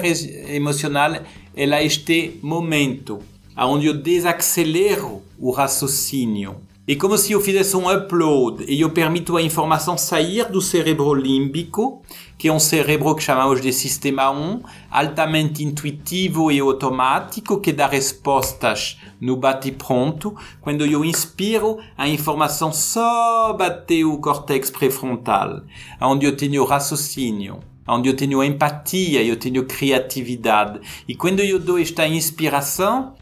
emocional 0.53 1.19
ela 1.55 1.77
é 1.77 1.85
este 1.87 2.39
momento 2.43 3.17
onde 3.57 3.87
eu 3.87 3.95
desacelero 3.95 5.23
o 5.39 5.49
raciocínio 5.49 6.57
é 6.89 6.95
como 6.95 7.17
se 7.17 7.33
eu 7.33 7.41
fizesse 7.41 7.75
um 7.75 7.91
upload 7.91 8.63
e 8.65 8.79
eu 8.79 8.89
permito 8.89 9.35
a 9.35 9.41
informação 9.41 9.97
sair 9.97 10.49
do 10.49 10.61
cérebro 10.61 11.13
límbico, 11.13 12.01
que 12.37 12.47
é 12.47 12.53
um 12.53 12.61
cérebro 12.61 13.13
que 13.13 13.21
chamamos 13.21 13.59
de 13.59 13.73
sistema 13.73 14.31
1, 14.31 14.61
altamente 14.89 15.65
intuitivo 15.65 16.49
e 16.49 16.61
automático, 16.61 17.59
que 17.59 17.73
dá 17.73 17.87
respostas 17.87 18.97
no 19.19 19.35
bate-pronto. 19.35 20.33
Quando 20.61 20.85
eu 20.85 21.03
inspiro, 21.03 21.77
a 21.97 22.07
informação 22.07 22.71
só 22.71 23.51
bate 23.51 24.05
o 24.05 24.17
córtex 24.19 24.69
pré-frontal, 24.71 25.63
onde 25.99 26.25
eu 26.25 26.37
tenho 26.37 26.63
raciocínio 26.63 27.59
onde 27.89 28.09
eu 28.09 28.15
tenho 28.15 28.43
empatia, 28.43 29.23
eu 29.23 29.37
tenho 29.37 29.63
criatividade. 29.63 30.81
E 31.07 31.15
quando 31.15 31.39
eu 31.39 31.57
dou 31.57 31.79
esta 31.79 32.05
inspiração, 32.05 33.13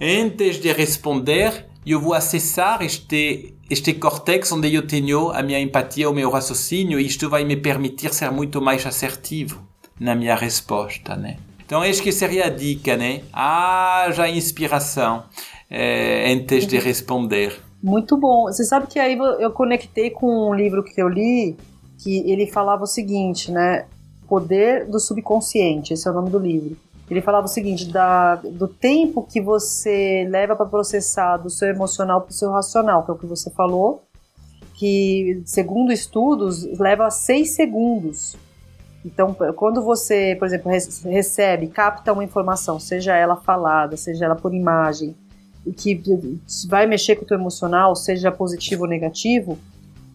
antes 0.00 0.58
de 0.58 0.72
responder, 0.72 1.66
eu 1.92 2.00
vou 2.00 2.14
acessar 2.14 2.82
este, 2.82 3.54
este 3.70 3.94
córtex 3.94 4.50
onde 4.52 4.74
eu 4.74 4.86
tenho 4.86 5.30
a 5.30 5.42
minha 5.42 5.60
empatia, 5.60 6.10
o 6.10 6.14
meu 6.14 6.30
raciocínio, 6.30 6.98
e 6.98 7.06
isto 7.06 7.30
vai 7.30 7.44
me 7.44 7.56
permitir 7.56 8.12
ser 8.12 8.30
muito 8.30 8.60
mais 8.60 8.84
assertivo 8.84 9.62
na 9.98 10.14
minha 10.14 10.34
resposta, 10.34 11.14
né? 11.14 11.36
Então, 11.64 11.82
acho 11.82 12.02
que 12.02 12.12
seria 12.12 12.46
a 12.46 12.48
dica, 12.48 12.96
né? 12.96 13.22
Haja 13.32 14.28
inspiração 14.28 15.24
é, 15.70 16.32
antes 16.32 16.66
de 16.66 16.78
responder. 16.78 17.60
Muito 17.82 18.16
bom. 18.16 18.44
Você 18.44 18.64
sabe 18.64 18.86
que 18.86 18.98
aí 18.98 19.18
eu 19.40 19.50
conectei 19.50 20.10
com 20.10 20.50
um 20.50 20.54
livro 20.54 20.82
que 20.82 21.00
eu 21.00 21.08
li, 21.08 21.56
que 21.98 22.30
ele 22.30 22.46
falava 22.46 22.84
o 22.84 22.86
seguinte, 22.86 23.50
né? 23.50 23.86
Poder 24.28 24.86
do 24.86 24.98
Subconsciente, 24.98 25.92
esse 25.92 26.06
é 26.06 26.10
o 26.10 26.14
nome 26.14 26.30
do 26.30 26.38
livro. 26.38 26.76
Ele 27.10 27.20
falava 27.20 27.46
o 27.46 27.48
seguinte: 27.48 27.86
da, 27.90 28.36
do 28.36 28.68
tempo 28.68 29.22
que 29.22 29.40
você 29.40 30.26
leva 30.28 30.56
para 30.56 30.66
processar 30.66 31.36
do 31.36 31.50
seu 31.50 31.68
emocional 31.68 32.22
para 32.22 32.30
o 32.30 32.34
seu 32.34 32.50
racional, 32.50 33.04
que 33.04 33.10
é 33.10 33.14
o 33.14 33.18
que 33.18 33.26
você 33.26 33.50
falou, 33.50 34.02
que 34.74 35.42
segundo 35.44 35.92
estudos 35.92 36.64
leva 36.78 37.10
seis 37.10 37.50
segundos. 37.50 38.36
Então, 39.04 39.36
quando 39.54 39.82
você, 39.82 40.34
por 40.36 40.46
exemplo, 40.46 40.72
recebe, 41.04 41.68
capta 41.68 42.12
uma 42.12 42.24
informação, 42.24 42.80
seja 42.80 43.14
ela 43.14 43.36
falada, 43.36 43.96
seja 43.96 44.24
ela 44.24 44.34
por 44.34 44.52
imagem, 44.52 45.14
que 45.76 46.02
vai 46.68 46.86
mexer 46.86 47.14
com 47.14 47.24
o 47.24 47.26
teu 47.26 47.38
emocional, 47.38 47.94
seja 47.94 48.32
positivo 48.32 48.82
ou 48.82 48.88
negativo, 48.88 49.56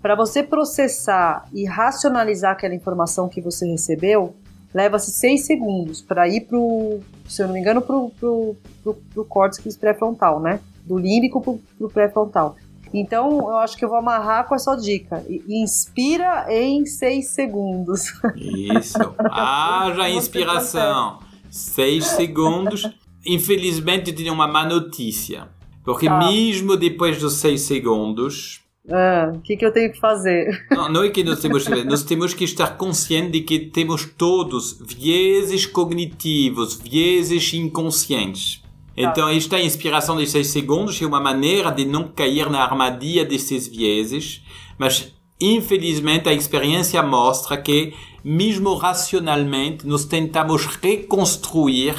para 0.01 0.13
você 0.13 0.43
processar 0.43 1.47
e 1.53 1.63
racionalizar 1.63 2.51
aquela 2.51 2.75
informação 2.75 3.29
que 3.29 3.39
você 3.39 3.65
recebeu, 3.65 4.35
leva-se 4.73 5.11
seis 5.11 5.45
segundos 5.45 6.01
para 6.01 6.27
ir 6.27 6.41
pro, 6.41 6.99
se 7.27 7.41
eu 7.41 7.47
não 7.47 7.53
me 7.53 7.59
engano, 7.59 7.81
pro, 7.81 8.09
pro, 8.19 8.55
pro, 8.83 8.93
pro 8.93 9.25
córtex 9.25 9.75
pré-frontal, 9.77 10.39
né? 10.39 10.59
Do 10.85 10.97
límbico 10.97 11.41
pro, 11.41 11.59
pro 11.77 11.89
pré-frontal. 11.89 12.55
Então, 12.93 13.39
eu 13.49 13.57
acho 13.57 13.77
que 13.77 13.85
eu 13.85 13.89
vou 13.89 13.97
amarrar 13.97 14.47
com 14.47 14.55
essa 14.55 14.75
dica. 14.75 15.25
Inspira 15.47 16.45
em 16.49 16.85
seis 16.85 17.29
segundos. 17.29 18.13
Isso. 18.35 18.97
Haja 19.17 20.09
inspiração. 20.11 21.19
Seis 21.49 22.05
segundos. 22.07 22.89
Infelizmente, 23.25 24.11
tenho 24.11 24.33
uma 24.33 24.47
má 24.47 24.65
notícia. 24.65 25.47
Porque 25.83 26.07
tá. 26.07 26.17
mesmo 26.17 26.75
depois 26.75 27.19
dos 27.19 27.35
seis 27.35 27.61
segundos, 27.61 28.60
Ah, 28.89 29.31
o 29.35 29.39
que, 29.41 29.55
que 29.55 29.65
eu 29.65 29.71
tenho 29.71 29.91
que 29.91 29.99
fazer? 29.99 30.65
Não, 30.71 30.91
não 30.91 31.03
é 31.03 31.09
que 31.09 31.23
nós 31.23 31.39
temos 31.39 31.67
que 31.67 31.83
nós 31.83 32.03
temos 32.03 32.33
que 32.33 32.43
estar 32.43 32.77
conscientes 32.77 33.31
de 33.31 33.41
que 33.41 33.59
temos 33.59 34.05
todos 34.17 34.79
vieses 34.81 35.67
cognitivos, 35.67 36.75
vieses 36.75 37.53
inconscientes. 37.53 38.61
Então, 38.97 39.29
esta 39.29 39.59
inspiração 39.59 40.17
de 40.17 40.27
6 40.27 40.47
segundos 40.47 41.01
é 41.01 41.05
uma 41.05 41.19
maneira 41.19 41.71
de 41.71 41.85
não 41.85 42.07
cair 42.07 42.49
na 42.49 42.61
armadilha 42.61 43.23
desses 43.23 43.67
vieses, 43.67 44.41
mas 44.77 45.13
infelizmente 45.39 46.27
a 46.27 46.33
experiência 46.33 47.01
mostra 47.01 47.57
que, 47.57 47.93
mesmo 48.23 48.75
racionalmente, 48.75 49.87
nós 49.87 50.05
tentamos 50.05 50.65
reconstruir 50.65 51.95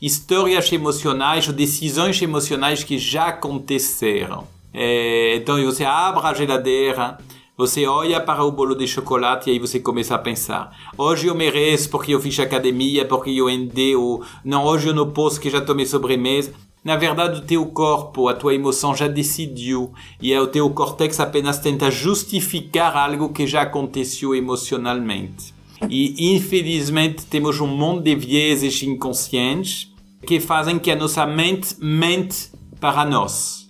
histórias 0.00 0.70
emocionais 0.70 1.48
ou 1.48 1.54
decisões 1.54 2.20
emocionais 2.20 2.84
que 2.84 2.98
já 2.98 3.28
aconteceram. 3.28 4.57
É, 4.80 5.34
então 5.34 5.60
você 5.64 5.84
abre 5.84 6.24
a 6.24 6.32
geladeira, 6.32 7.18
você 7.56 7.84
olha 7.84 8.20
para 8.20 8.44
o 8.44 8.52
bolo 8.52 8.76
de 8.76 8.86
chocolate 8.86 9.50
e 9.50 9.54
aí 9.54 9.58
você 9.58 9.80
começa 9.80 10.14
a 10.14 10.18
pensar: 10.18 10.70
hoje 10.96 11.26
eu 11.26 11.34
mereço 11.34 11.90
porque 11.90 12.14
eu 12.14 12.20
fiz 12.20 12.38
academia, 12.38 13.04
porque 13.04 13.30
eu 13.30 13.48
andei, 13.48 13.96
ou 13.96 14.22
não, 14.44 14.64
hoje 14.64 14.86
eu 14.86 14.94
não 14.94 15.10
posso 15.10 15.40
que 15.40 15.50
já 15.50 15.60
tomei 15.60 15.84
sobremesa. 15.84 16.54
Na 16.84 16.94
verdade, 16.94 17.40
o 17.40 17.44
teu 17.44 17.66
corpo, 17.66 18.28
a 18.28 18.34
tua 18.34 18.54
emoção 18.54 18.94
já 18.94 19.08
decidiu 19.08 19.92
e 20.22 20.32
é 20.32 20.40
o 20.40 20.46
teu 20.46 20.70
córtex 20.70 21.18
apenas 21.18 21.58
tenta 21.58 21.90
justificar 21.90 22.96
algo 22.96 23.30
que 23.30 23.48
já 23.48 23.62
aconteceu 23.62 24.32
emocionalmente. 24.32 25.52
E 25.90 26.36
infelizmente 26.36 27.26
temos 27.26 27.58
um 27.58 27.66
monte 27.66 28.04
de 28.04 28.14
vieses 28.14 28.80
inconscientes 28.84 29.92
que 30.24 30.38
fazem 30.38 30.78
que 30.78 30.92
a 30.92 30.96
nossa 30.96 31.26
mente 31.26 31.74
mente 31.80 32.52
para 32.78 33.04
nós. 33.04 33.67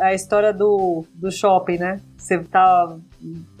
A 0.00 0.14
história 0.14 0.52
do, 0.52 1.04
do 1.14 1.30
shopping, 1.30 1.78
né? 1.78 2.00
Você 2.16 2.38
tá 2.38 2.96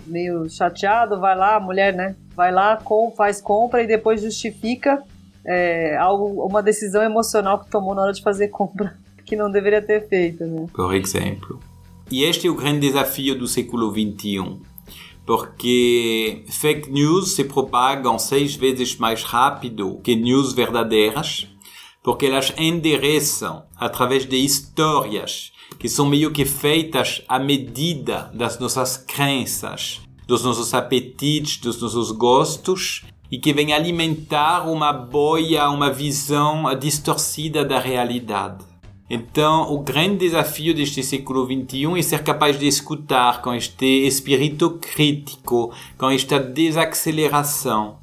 meio 0.06 0.48
chateado, 0.48 1.20
vai 1.20 1.36
lá, 1.36 1.56
a 1.56 1.60
mulher, 1.60 1.94
né? 1.94 2.16
Vai 2.34 2.52
lá, 2.52 2.76
com, 2.76 3.12
faz 3.16 3.40
compra 3.40 3.82
e 3.82 3.86
depois 3.86 4.22
justifica 4.22 5.02
é, 5.44 5.96
algo, 5.96 6.44
uma 6.46 6.62
decisão 6.62 7.02
emocional 7.02 7.58
que 7.60 7.70
tomou 7.70 7.94
na 7.94 8.02
hora 8.02 8.12
de 8.12 8.22
fazer 8.22 8.48
compra 8.50 8.96
que 9.24 9.36
não 9.36 9.50
deveria 9.50 9.82
ter 9.82 10.08
feito, 10.08 10.44
né? 10.44 10.66
Por 10.72 10.94
exemplo. 10.94 11.60
E 12.10 12.24
este 12.24 12.46
é 12.46 12.50
o 12.50 12.54
grande 12.54 12.80
desafio 12.80 13.38
do 13.38 13.46
século 13.46 13.90
XXI 13.90 14.58
porque 15.28 16.42
fake 16.48 16.90
news 16.90 17.34
se 17.34 17.44
propagam 17.44 18.18
seis 18.18 18.54
vezes 18.54 18.96
mais 18.96 19.22
rápido 19.22 20.00
que 20.02 20.16
news 20.16 20.54
verdadeiras, 20.54 21.46
porque 22.02 22.24
elas 22.24 22.50
endereçam 22.56 23.62
através 23.76 24.24
de 24.24 24.36
histórias 24.36 25.52
que 25.78 25.88
são 25.88 26.06
meio 26.06 26.30
que 26.30 26.44
feitas 26.44 27.22
à 27.28 27.38
medida 27.38 28.30
das 28.34 28.58
nossas 28.58 28.96
crenças, 28.96 30.00
dos 30.26 30.42
nossos 30.42 30.74
apetites, 30.74 31.58
dos 31.58 31.80
nossos 31.80 32.10
gostos 32.10 33.04
e 33.30 33.38
que 33.38 33.52
vêm 33.52 33.72
alimentar 33.72 34.68
uma 34.68 34.92
boia, 34.92 35.68
uma 35.68 35.90
visão 35.90 36.64
distorcida 36.78 37.64
da 37.64 37.78
realidade. 37.78 38.64
Então, 39.10 39.72
o 39.72 39.78
grande 39.78 40.18
desafio 40.18 40.74
deste 40.74 41.02
século 41.02 41.46
XXI 41.46 41.98
é 41.98 42.02
ser 42.02 42.22
capaz 42.22 42.58
de 42.58 42.66
escutar 42.66 43.40
com 43.40 43.54
este 43.54 44.06
espírito 44.06 44.78
crítico, 44.80 45.72
com 45.96 46.10
esta 46.10 46.38
desaceleração, 46.38 47.98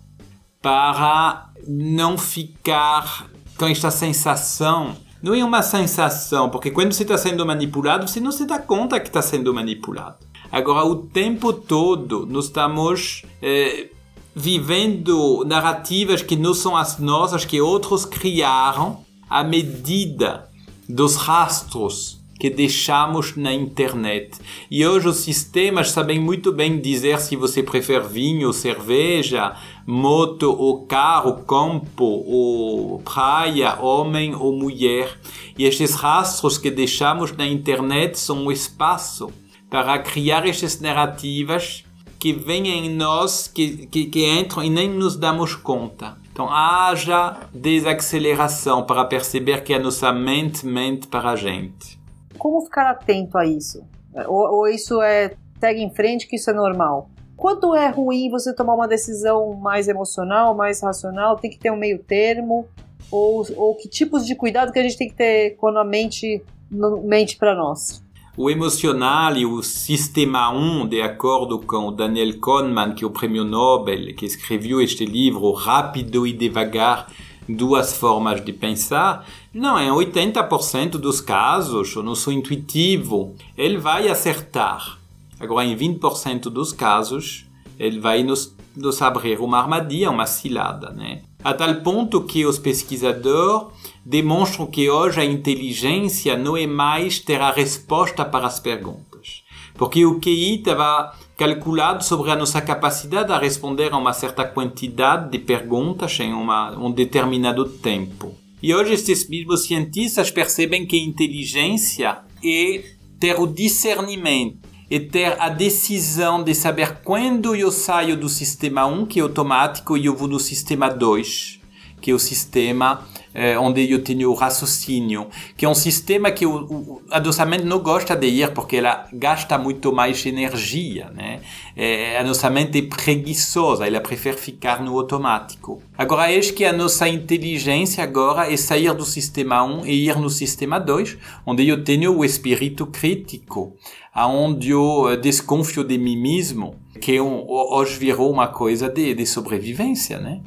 para 0.61 1.51
não 1.67 2.17
ficar 2.17 3.29
com 3.55 3.67
esta 3.67 3.91
sensação. 3.91 4.97
Não 5.25 5.33
é 5.33 5.43
uma 5.43 5.63
sensação, 5.63 6.51
porque 6.51 6.69
quando 6.69 6.93
você 6.93 7.01
está 7.01 7.17
sendo 7.17 7.43
manipulado, 7.43 8.07
você 8.07 8.19
não 8.19 8.31
se 8.31 8.45
dá 8.45 8.59
conta 8.59 8.99
que 8.99 9.07
está 9.07 9.23
sendo 9.23 9.51
manipulado. 9.51 10.17
Agora, 10.51 10.85
o 10.85 10.97
tempo 10.97 11.51
todo, 11.51 12.27
nós 12.27 12.45
estamos 12.45 13.23
eh, 13.41 13.89
vivendo 14.35 15.43
narrativas 15.43 16.21
que 16.21 16.35
não 16.35 16.53
são 16.53 16.77
as 16.77 16.99
nossas, 16.99 17.43
que 17.43 17.59
outros 17.59 18.05
criaram 18.05 19.03
à 19.27 19.43
medida 19.43 20.47
dos 20.87 21.15
rastros 21.15 22.23
que 22.39 22.49
deixamos 22.49 23.35
na 23.35 23.51
internet. 23.51 24.37
E 24.69 24.85
hoje 24.85 25.07
os 25.07 25.17
sistemas 25.17 25.89
sabem 25.89 26.19
muito 26.19 26.51
bem 26.51 26.79
dizer 26.79 27.19
se 27.19 27.35
você 27.35 27.63
prefere 27.63 28.07
vinho, 28.07 28.53
cerveja, 28.53 29.55
moto 29.85 30.49
ou 30.51 30.85
carro, 30.85 31.43
campo 31.43 32.03
ou 32.03 32.99
praia, 32.99 33.79
homem 33.79 34.33
ou 34.33 34.57
mulher. 34.57 35.19
E 35.57 35.65
estes 35.65 35.93
rastros 35.93 36.57
que 36.57 36.71
deixamos 36.71 37.31
na 37.31 37.45
internet 37.45 38.17
são 38.17 38.45
o 38.45 38.51
espaço 38.51 39.31
para 39.69 39.99
criar 39.99 40.47
estas 40.47 40.79
narrativas 40.79 41.85
que 42.19 42.33
vêm 42.33 42.67
em 42.67 42.89
nós, 42.89 43.47
que, 43.47 43.85
que, 43.87 44.05
que 44.05 44.25
entram 44.25 44.63
e 44.63 44.69
nem 44.69 44.89
nos 44.89 45.15
damos 45.15 45.53
conta. 45.53 46.17
Então 46.31 46.49
haja 46.51 47.37
desaceleração 47.53 48.83
para 48.83 49.05
perceber 49.05 49.63
que 49.63 49.73
a 49.73 49.79
nossa 49.79 50.11
mente 50.11 50.65
mente 50.65 51.07
para 51.07 51.29
a 51.29 51.35
gente. 51.35 51.99
Como 52.37 52.61
ficar 52.61 52.89
atento 52.89 53.37
a 53.37 53.45
isso? 53.45 53.83
Ou, 54.27 54.59
ou 54.59 54.67
isso 54.67 55.01
é 55.01 55.35
segue 55.59 55.81
em 55.81 55.93
frente 55.93 56.27
que 56.27 56.35
isso 56.35 56.49
é 56.49 56.53
normal? 56.53 57.09
Quando 57.37 57.75
é 57.75 57.89
ruim 57.89 58.29
você 58.29 58.53
tomar 58.53 58.75
uma 58.75 58.87
decisão 58.87 59.53
mais 59.55 59.87
emocional, 59.87 60.55
mais 60.55 60.81
racional, 60.81 61.35
tem 61.35 61.51
que 61.51 61.59
ter 61.59 61.71
um 61.71 61.77
meio 61.77 61.99
termo? 61.99 62.67
Ou, 63.11 63.45
ou 63.55 63.75
que 63.75 63.87
tipos 63.87 64.25
de 64.25 64.35
cuidado 64.35 64.71
que 64.71 64.79
a 64.79 64.83
gente 64.83 64.97
tem 64.97 65.09
que 65.09 65.15
ter 65.15 65.55
quando 65.57 65.77
a 65.77 65.83
mente 65.83 66.41
mente 66.69 67.37
para 67.37 67.55
nós? 67.55 68.03
O 68.37 68.49
emocional 68.49 69.37
e 69.37 69.45
o 69.45 69.63
sistema 69.63 70.51
1, 70.51 70.87
de 70.87 71.01
acordo 71.01 71.59
com 71.59 71.93
Daniel 71.93 72.37
Kahneman, 72.39 72.93
que 72.93 73.03
é 73.03 73.07
o 73.07 73.11
prêmio 73.11 73.45
Nobel, 73.45 74.13
que 74.13 74.25
escreveu 74.25 74.81
este 74.81 75.05
livro 75.05 75.51
Rápido 75.51 76.27
e 76.27 76.33
Devagar, 76.33 77.07
duas 77.47 77.95
formas 77.95 78.43
de 78.43 78.51
pensar, 78.51 79.25
não, 79.53 79.79
em 79.79 79.89
80% 79.89 80.91
dos 80.91 81.21
casos, 81.21 81.95
o 81.95 82.03
nosso 82.03 82.29
intuitivo, 82.29 83.33
ele 83.57 83.77
vai 83.77 84.09
acertar. 84.09 85.04
Agora, 85.45 85.65
em 85.65 85.75
20% 85.75 86.43
dos 86.49 86.73
casos, 86.73 87.45
ele 87.79 87.99
vai 87.99 88.23
nos, 88.23 88.55
nos 88.75 89.01
abrir 89.01 89.39
uma 89.39 89.59
armadilha, 89.59 90.09
uma 90.09 90.25
cilada, 90.25 90.91
né? 90.91 91.21
A 91.43 91.53
tal 91.53 91.75
ponto 91.75 92.23
que 92.23 92.45
os 92.45 92.57
pesquisadores 92.57 93.67
demonstram 94.03 94.65
que 94.65 94.89
hoje 94.89 95.21
a 95.21 95.25
inteligência 95.25 96.35
não 96.35 96.57
é 96.57 96.65
mais 96.65 97.19
ter 97.19 97.39
a 97.39 97.51
resposta 97.51 98.25
para 98.25 98.47
as 98.47 98.59
perguntas. 98.59 99.43
Porque 99.75 100.05
o 100.05 100.19
QI 100.19 100.55
estava 100.55 101.13
calculado 101.37 102.03
sobre 102.03 102.31
a 102.31 102.35
nossa 102.35 102.61
capacidade 102.61 103.31
a 103.31 103.37
responder 103.37 103.93
a 103.93 103.97
uma 103.97 104.13
certa 104.13 104.43
quantidade 104.43 105.29
de 105.29 105.37
perguntas 105.37 106.19
em 106.19 106.33
uma, 106.33 106.71
um 106.79 106.91
determinado 106.91 107.65
tempo. 107.65 108.33
E 108.63 108.73
hoje 108.73 108.93
estes 108.93 109.29
mesmos 109.29 109.65
cientistas 109.65 110.31
percebem 110.31 110.87
que 110.87 110.97
inteligência 110.97 112.19
é 112.43 112.83
ter 113.19 113.39
o 113.39 113.45
discernimento, 113.45 114.67
é 114.89 114.99
ter 114.99 115.39
a 115.39 115.49
decisão 115.49 116.43
de 116.43 116.53
saber 116.53 116.99
quando 117.03 117.55
eu 117.55 117.71
saio 117.71 118.15
do 118.15 118.29
sistema 118.29 118.85
1, 118.85 119.05
que 119.05 119.19
é 119.19 119.23
automático, 119.23 119.97
e 119.97 120.05
eu 120.05 120.15
vou 120.15 120.27
no 120.27 120.39
sistema 120.39 120.89
2, 120.89 121.59
que 122.01 122.11
é 122.11 122.13
o 122.13 122.19
sistema 122.19 123.05
eh, 123.35 123.59
onde 123.59 123.91
eu 123.91 124.01
tenho 124.01 124.31
o 124.31 124.33
raciocínio, 124.33 125.27
que 125.57 125.65
é 125.65 125.69
um 125.69 125.75
sistema 125.75 126.31
que 126.31 126.45
o, 126.45 126.55
o, 126.55 127.01
mente 127.45 127.65
não 127.65 127.79
gosta 127.79 128.15
de 128.15 128.27
ir 128.27 128.53
porque 128.53 128.77
ela 128.77 129.07
gasta 129.11 129.57
muito 129.57 129.91
mais 129.91 130.25
energia, 130.25 131.09
né? 131.13 131.41
É, 131.75 132.17
a 132.17 132.23
nossa 132.23 132.49
mente 132.49 132.79
é 132.79 132.81
preguiçosa, 132.81 133.85
ela 133.85 133.99
prefere 133.99 134.37
ficar 134.37 134.81
no 134.81 134.97
automático. 134.97 135.81
Agora, 135.97 136.33
acho 136.33 136.53
que 136.53 136.63
a 136.63 136.71
nossa 136.71 137.09
inteligência 137.09 138.01
agora 138.01 138.51
é 138.51 138.55
sair 138.55 138.93
do 138.93 139.03
sistema 139.03 139.61
1 139.63 139.85
e 139.85 140.07
ir 140.07 140.17
no 140.17 140.29
sistema 140.29 140.79
2, 140.79 141.17
onde 141.45 141.67
eu 141.67 141.83
tenho 141.83 142.17
o 142.17 142.23
espírito 142.23 142.85
crítico, 142.85 143.75
aonde 144.13 144.69
eu 144.69 145.09
eh, 145.09 145.17
desconfio 145.17 145.83
de 145.83 145.97
mim 145.97 146.15
mesmo, 146.15 146.75
que 147.01 147.19
hoje 147.19 147.99
virou 147.99 148.31
uma 148.31 148.47
coisa 148.47 148.87
de, 148.87 149.13
de 149.13 149.25
sobrevivência, 149.25 150.19
né? 150.19 150.39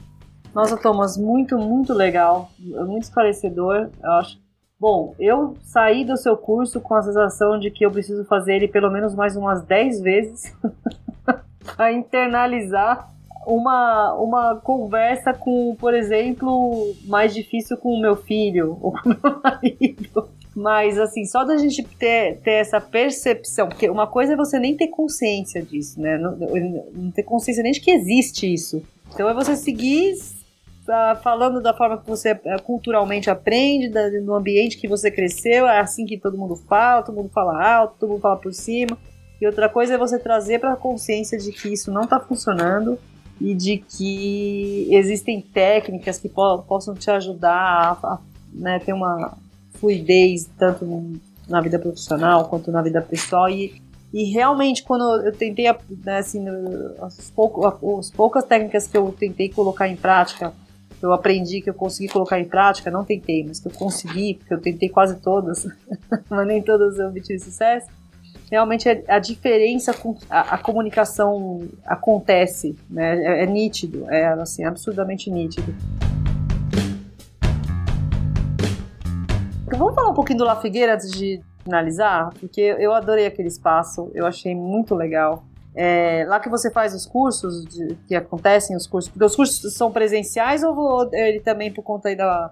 Nossa, 0.55 0.76
Thomas, 0.76 1.16
muito, 1.16 1.59
muito 1.59 1.92
legal, 1.92 2.51
muito 2.59 3.05
esclarecedor, 3.05 3.90
eu 4.03 4.12
acho. 4.12 4.38
Bom, 4.80 5.14
eu 5.18 5.57
saí 5.62 6.05
do 6.05 6.16
seu 6.16 6.36
curso 6.36 6.80
com 6.80 6.94
a 6.94 7.03
sensação 7.03 7.59
de 7.59 7.70
que 7.70 7.84
eu 7.84 7.90
preciso 7.90 8.24
fazer 8.24 8.57
ele 8.57 8.68
pelo 8.68 8.90
menos 8.90 9.14
mais 9.14 9.36
umas 9.36 9.62
10 9.62 10.01
vezes 10.01 10.55
para 11.76 11.92
internalizar 11.92 13.09
uma, 13.44 14.14
uma 14.14 14.57
conversa 14.57 15.32
com, 15.32 15.74
por 15.74 15.94
exemplo, 15.94 16.94
mais 17.07 17.34
difícil 17.34 17.76
com 17.76 17.94
o 17.94 18.01
meu 18.01 18.14
filho 18.14 18.78
ou 18.82 18.92
com 18.92 19.11
o 19.11 19.16
meu 19.20 19.40
marido. 19.42 20.28
Mas, 20.55 20.99
assim, 20.99 21.24
só 21.24 21.44
da 21.44 21.57
gente 21.57 21.82
ter, 21.82 22.38
ter 22.38 22.53
essa 22.53 22.80
percepção, 22.80 23.68
porque 23.68 23.88
uma 23.88 24.07
coisa 24.07 24.32
é 24.32 24.36
você 24.36 24.59
nem 24.59 24.76
ter 24.76 24.88
consciência 24.88 25.62
disso, 25.62 26.01
né? 26.01 26.18
Não, 26.18 26.36
não 26.36 27.11
ter 27.11 27.22
consciência 27.22 27.62
nem 27.62 27.72
de 27.72 27.80
que 27.80 27.90
existe 27.90 28.53
isso. 28.53 28.82
Então 29.12 29.28
é 29.28 29.34
você 29.34 29.57
seguir 29.57 30.14
falando 31.22 31.61
da 31.61 31.74
forma 31.74 31.99
que 31.99 32.09
você 32.09 32.39
é, 32.45 32.59
culturalmente 32.59 33.28
aprende, 33.28 33.91
no 34.20 34.34
ambiente 34.34 34.78
que 34.78 34.89
você 34.89 35.11
cresceu, 35.11 35.66
é 35.66 35.80
assim 35.80 36.07
que 36.07 36.18
todo 36.18 36.39
mundo 36.39 36.57
fala, 36.57 37.03
todo 37.03 37.16
mundo 37.16 37.28
fala 37.28 37.62
alto, 37.62 37.97
todo 37.99 38.11
mundo 38.11 38.20
fala 38.20 38.36
por 38.36 38.53
cima. 38.53 38.97
E 39.41 39.47
outra 39.47 39.68
coisa 39.68 39.95
é 39.95 39.99
você 39.99 40.18
trazer 40.18 40.59
para 40.59 40.72
a 40.72 40.76
consciência 40.76 41.39
de 41.39 41.53
que 41.53 41.72
isso 41.72 41.93
não 41.93 42.03
está 42.03 42.18
funcionando 42.18 42.99
e 43.41 43.55
de 43.55 43.78
que 43.78 44.89
existem 44.91 45.41
técnicas 45.41 46.18
que 46.18 46.28
po 46.28 46.59
possam 46.62 46.95
te 46.95 47.11
ajudar 47.11 47.53
a, 47.53 48.14
a 48.14 48.18
né, 48.53 48.80
ter 48.80 48.93
uma 48.93 49.36
fluidez 49.74 50.49
tanto 50.59 51.20
na 51.49 51.61
vida 51.61 51.78
profissional 51.78 52.49
quanto 52.49 52.72
na 52.72 52.82
vida 52.82 53.01
pessoal 53.01 53.49
e, 53.49 53.80
e 54.12 54.24
realmente 54.24 54.82
quando 54.82 55.24
eu 55.24 55.32
tentei 55.32 55.66
né, 56.05 56.18
assim 56.18 56.45
as 57.01 57.30
poucas 57.30 58.45
técnicas 58.45 58.89
que 58.89 58.97
eu 58.97 59.14
tentei 59.16 59.49
colocar 59.49 59.86
em 59.89 59.95
prática 59.95 60.53
eu 61.03 61.12
aprendi 61.12 61.61
que 61.61 61.70
eu 61.70 61.74
consegui 61.74 62.09
colocar 62.09 62.38
em 62.40 62.44
prática 62.44 62.90
não 62.90 63.05
tentei 63.05 63.44
mas 63.44 63.61
que 63.61 63.68
eu 63.68 63.72
consegui 63.72 64.34
porque 64.34 64.55
eu 64.55 64.61
tentei 64.61 64.88
quase 64.88 65.16
todas 65.20 65.66
mas 66.28 66.46
nem 66.46 66.62
todas 66.62 66.99
eu 66.99 67.09
obtive 67.09 67.38
sucesso 67.38 67.88
realmente 68.51 68.88
a, 68.88 69.16
a 69.16 69.18
diferença 69.18 69.92
com 69.92 70.16
a, 70.28 70.55
a, 70.55 70.59
comunicação 70.59 71.68
acontece, 71.84 72.76
né? 72.88 73.40
É, 73.40 73.44
é, 73.44 73.46
nítido, 73.46 74.11
é 74.11 74.26
assim, 74.26 74.64
absurdamente 74.64 75.30
nítido. 75.30 75.74
Vamos 79.66 79.94
falar 79.94 80.11
um 80.11 80.14
pouquinho 80.14 80.38
do 80.38 80.44
La 80.44 80.57
Figueira 80.57 80.94
antes 80.94 81.11
de 81.12 81.40
finalizar, 81.62 82.30
porque 82.40 82.61
eu 82.61 82.92
adorei 82.94 83.26
aquele 83.26 83.49
espaço, 83.49 84.11
eu 84.14 84.26
achei 84.26 84.55
muito 84.55 84.94
legal. 84.94 85.44
É, 85.81 86.24
lá 86.26 86.41
que 86.41 86.49
você 86.49 86.72
faz 86.72 86.93
os 86.93 87.07
cursos, 87.07 87.64
de, 87.66 87.97
que 88.09 88.16
acontecem 88.16 88.76
os 88.76 88.85
cursos, 88.85 89.09
porque 89.09 89.24
os 89.24 89.37
cursos 89.37 89.74
são 89.74 89.93
presenciais 89.93 90.64
ou 90.64 91.09
ele 91.12 91.39
também 91.39 91.72
por 91.72 91.85
conta 91.85 92.09
aí 92.09 92.16
da, 92.16 92.51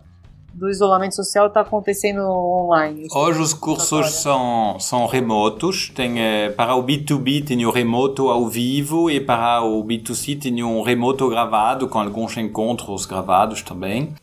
do 0.54 0.70
isolamento 0.70 1.16
social 1.16 1.48
está 1.48 1.62
acontecendo 1.62 2.20
online? 2.20 3.08
Hoje 3.12 3.40
os 3.40 3.52
cursos 3.52 4.12
são, 4.12 4.78
são 4.78 5.06
remotos. 5.06 5.90
Tem, 5.92 6.20
eh, 6.20 6.50
para 6.50 6.76
o 6.76 6.84
B2B 6.84 7.44
tem 7.44 7.66
o 7.66 7.72
remoto 7.72 8.28
ao 8.28 8.46
vivo 8.46 9.10
e 9.10 9.18
para 9.18 9.60
o 9.60 9.82
B2C 9.82 10.40
tem 10.40 10.62
um 10.62 10.82
remoto 10.82 11.28
gravado, 11.28 11.88
com 11.88 11.98
alguns 11.98 12.36
encontros 12.36 13.06
gravados 13.06 13.60
também. 13.60 14.14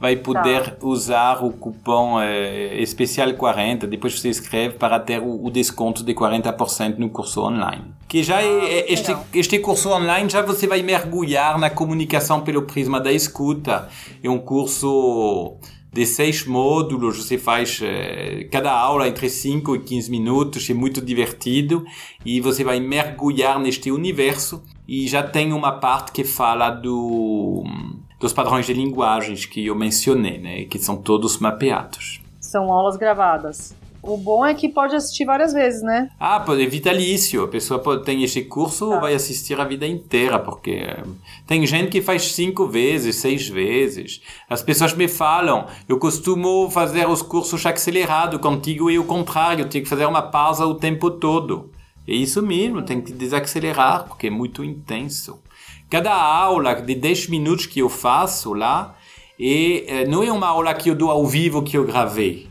vai 0.00 0.16
poder 0.16 0.76
tá. 0.76 0.86
usar 0.86 1.44
o 1.44 1.50
cupom 1.50 2.20
é, 2.20 2.80
especial 2.80 3.32
40. 3.34 3.86
Depois 3.86 4.18
você 4.18 4.28
escreve 4.28 4.76
para 4.76 5.00
ter 5.00 5.20
o, 5.20 5.44
o 5.44 5.50
desconto 5.50 6.04
de 6.04 6.14
40% 6.14 6.98
no 6.98 7.10
curso 7.10 7.42
online. 7.42 7.84
Que 8.06 8.22
já 8.22 8.40
é, 8.40 8.46
ah, 8.46 8.64
é 8.64 8.92
este, 8.92 9.16
este 9.34 9.58
curso 9.58 9.90
online 9.90 10.30
já 10.30 10.40
você 10.42 10.66
vai 10.66 10.82
mergulhar 10.82 11.58
na 11.58 11.68
comunicação 11.68 12.40
pelo 12.42 12.62
prisma 12.62 13.00
da 13.00 13.12
escuta. 13.12 13.88
É 14.22 14.30
um 14.30 14.38
curso 14.38 15.58
de 15.92 16.06
seis 16.06 16.44
módulos, 16.46 17.16
você 17.16 17.38
faz 17.38 17.80
é, 17.82 18.46
cada 18.52 18.70
aula 18.70 19.08
entre 19.08 19.28
5 19.28 19.74
e 19.74 19.80
15 19.80 20.10
minutos, 20.10 20.68
é 20.68 20.74
muito 20.74 21.00
divertido 21.00 21.84
e 22.24 22.40
você 22.40 22.62
vai 22.62 22.78
mergulhar 22.78 23.58
neste 23.58 23.90
universo 23.90 24.62
e 24.86 25.08
já 25.08 25.22
tem 25.22 25.52
uma 25.52 25.72
parte 25.72 26.12
que 26.12 26.24
fala 26.24 26.70
do 26.70 27.64
dos 28.18 28.32
padrões 28.32 28.66
de 28.66 28.72
linguagens 28.72 29.46
que 29.46 29.66
eu 29.66 29.74
mencionei, 29.74 30.38
né? 30.38 30.64
Que 30.64 30.78
são 30.78 30.96
todos 30.96 31.38
mapeados. 31.38 32.20
São 32.40 32.72
aulas 32.72 32.96
gravadas. 32.96 33.74
O 34.02 34.16
bom 34.16 34.46
é 34.46 34.54
que 34.54 34.68
pode 34.68 34.94
assistir 34.94 35.24
várias 35.24 35.52
vezes, 35.52 35.82
né? 35.82 36.08
Ah, 36.18 36.44
é 36.48 36.66
vitalício. 36.66 37.42
A 37.42 37.48
pessoa 37.48 37.80
pode, 37.80 38.04
tem 38.04 38.22
este 38.22 38.42
curso, 38.42 38.90
tá. 38.90 39.00
vai 39.00 39.14
assistir 39.14 39.60
a 39.60 39.64
vida 39.64 39.86
inteira, 39.86 40.38
porque 40.38 40.86
tem 41.46 41.66
gente 41.66 41.90
que 41.90 42.00
faz 42.00 42.32
cinco 42.32 42.66
vezes, 42.66 43.16
seis 43.16 43.48
vezes. 43.48 44.22
As 44.48 44.62
pessoas 44.62 44.94
me 44.94 45.08
falam, 45.08 45.66
eu 45.88 45.98
costumo 45.98 46.70
fazer 46.70 47.08
os 47.08 47.22
cursos 47.22 47.66
acelerados, 47.66 48.40
contigo 48.40 48.90
e 48.90 48.98
o 48.98 49.04
contrário, 49.04 49.68
tenho 49.68 49.84
que 49.84 49.90
fazer 49.90 50.06
uma 50.06 50.22
pausa 50.22 50.64
o 50.64 50.74
tempo 50.74 51.10
todo. 51.10 51.70
É 52.06 52.12
isso 52.12 52.40
mesmo, 52.40 52.82
tem 52.82 53.02
que 53.02 53.12
desacelerar, 53.12 54.04
porque 54.04 54.28
é 54.28 54.30
muito 54.30 54.64
intenso. 54.64 55.38
Cada 55.90 56.12
aula 56.12 56.74
de 56.74 56.94
10 56.94 57.28
minutos 57.28 57.64
que 57.64 57.80
eu 57.80 57.88
faço 57.88 58.52
lá, 58.52 58.94
e 59.38 59.84
eh, 59.88 60.04
não 60.06 60.22
é 60.22 60.30
uma 60.30 60.48
aula 60.48 60.74
que 60.74 60.90
eu 60.90 60.94
dou 60.94 61.10
ao 61.10 61.24
vivo 61.26 61.62
que 61.62 61.78
eu 61.78 61.84
gravei. 61.84 62.46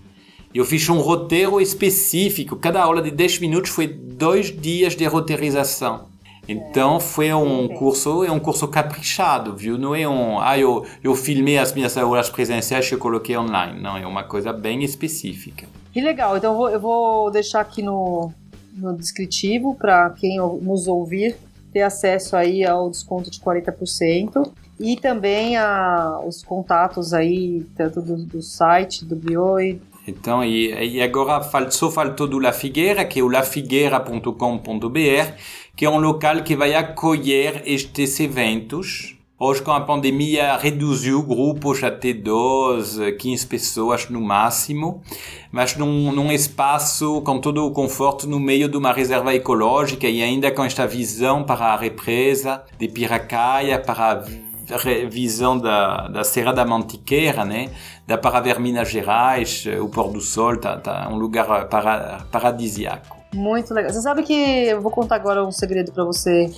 Eu 0.53 0.65
fiz 0.65 0.89
um 0.89 0.99
roteiro 0.99 1.61
específico. 1.61 2.55
Cada 2.55 2.81
aula 2.81 2.99
de 2.99 3.11
10 3.11 3.39
minutos 3.39 3.69
foi 3.69 3.87
dois 3.87 4.49
dias 4.49 4.95
de 4.95 5.05
roteirização. 5.05 6.07
Então 6.47 6.99
foi 6.99 7.31
um 7.31 7.67
curso, 7.67 8.23
é 8.23 8.31
um 8.31 8.39
curso 8.39 8.67
caprichado, 8.69 9.55
viu? 9.55 9.77
Não 9.77 9.93
é 9.93 10.07
um, 10.07 10.39
ah, 10.39 10.57
eu, 10.57 10.85
eu 11.03 11.13
filmei 11.13 11.57
as 11.57 11.73
minhas 11.73 11.95
aulas 11.97 12.29
presenciais 12.29 12.89
e 12.89 12.93
eu 12.93 12.97
coloquei 12.97 13.37
online. 13.37 13.79
Não, 13.79 13.97
é 13.97 14.07
uma 14.07 14.23
coisa 14.23 14.51
bem 14.51 14.83
específica. 14.83 15.67
Que 15.91 16.01
legal. 16.01 16.37
Então 16.37 16.53
eu 16.53 16.57
vou, 16.57 16.69
eu 16.69 16.79
vou 16.79 17.31
deixar 17.31 17.59
aqui 17.59 17.83
no, 17.83 18.31
no 18.73 18.97
descritivo 18.97 19.75
para 19.75 20.09
quem 20.11 20.37
nos 20.37 20.87
ouvir 20.87 21.35
ter 21.71 21.81
acesso 21.81 22.35
aí 22.35 22.65
ao 22.65 22.89
desconto 22.89 23.29
de 23.29 23.39
40% 23.39 24.51
e 24.79 24.95
também 24.95 25.57
a, 25.57 26.21
os 26.25 26.43
contatos 26.43 27.13
aí, 27.13 27.65
tanto 27.75 28.01
do, 28.01 28.17
do 28.17 28.41
site, 28.41 29.03
do 29.03 29.15
Bioi. 29.15 29.81
Então, 30.07 30.43
e, 30.43 30.95
e 30.95 31.01
agora 31.01 31.41
só 31.69 31.91
faltou 31.91 32.27
do 32.27 32.39
La 32.39 32.53
Figueira, 32.53 33.03
que 33.03 33.19
é 33.19 33.23
o 33.23 33.27
lafigueira.com.br, 33.27 35.31
que 35.75 35.85
é 35.85 35.89
um 35.89 35.99
local 35.99 36.43
que 36.43 36.55
vai 36.55 36.75
acolher 36.75 37.61
estes 37.65 38.19
eventos 38.19 39.16
Hoje, 39.39 39.61
com 39.61 39.71
a 39.71 39.79
pandemia, 39.79 40.57
reduziu 40.57 41.21
grupos 41.21 41.83
até 41.83 42.11
12, 42.11 43.11
15 43.11 43.45
pessoas 43.45 44.09
no 44.09 44.19
máximo, 44.19 45.03
mas 45.51 45.75
num, 45.77 46.11
num 46.11 46.31
espaço 46.31 47.21
com 47.21 47.39
todo 47.39 47.63
o 47.63 47.71
conforto 47.71 48.27
no 48.27 48.39
meio 48.39 48.67
de 48.67 48.75
uma 48.75 48.91
reserva 48.91 49.35
ecológica 49.35 50.07
e 50.07 50.23
ainda 50.23 50.51
com 50.51 50.63
esta 50.63 50.87
visão 50.87 51.43
para 51.43 51.65
a 51.67 51.77
represa 51.77 52.63
de 52.79 52.87
Piracaia, 52.87 53.77
para 53.77 54.23
a 54.23 55.07
visão 55.07 55.55
da, 55.55 56.07
da 56.07 56.23
Serra 56.23 56.51
da 56.51 56.65
Mantiqueira, 56.65 57.45
né? 57.45 57.69
Dá 58.07 58.17
para 58.17 58.39
ver 58.39 58.59
Minas 58.59 58.89
Gerais, 58.89 59.67
o 59.79 59.87
pôr 59.87 60.11
do 60.11 60.19
sol, 60.19 60.57
tá, 60.57 60.77
tá 60.77 61.07
um 61.11 61.15
lugar 61.15 61.67
para, 61.69 62.25
paradisiaco. 62.31 63.15
Muito 63.35 63.71
legal. 63.71 63.93
Você 63.93 64.01
sabe 64.01 64.23
que 64.23 64.33
eu 64.33 64.81
vou 64.81 64.91
contar 64.91 65.17
agora 65.17 65.45
um 65.45 65.51
segredo 65.51 65.91
para 65.91 66.03
você 66.03 66.51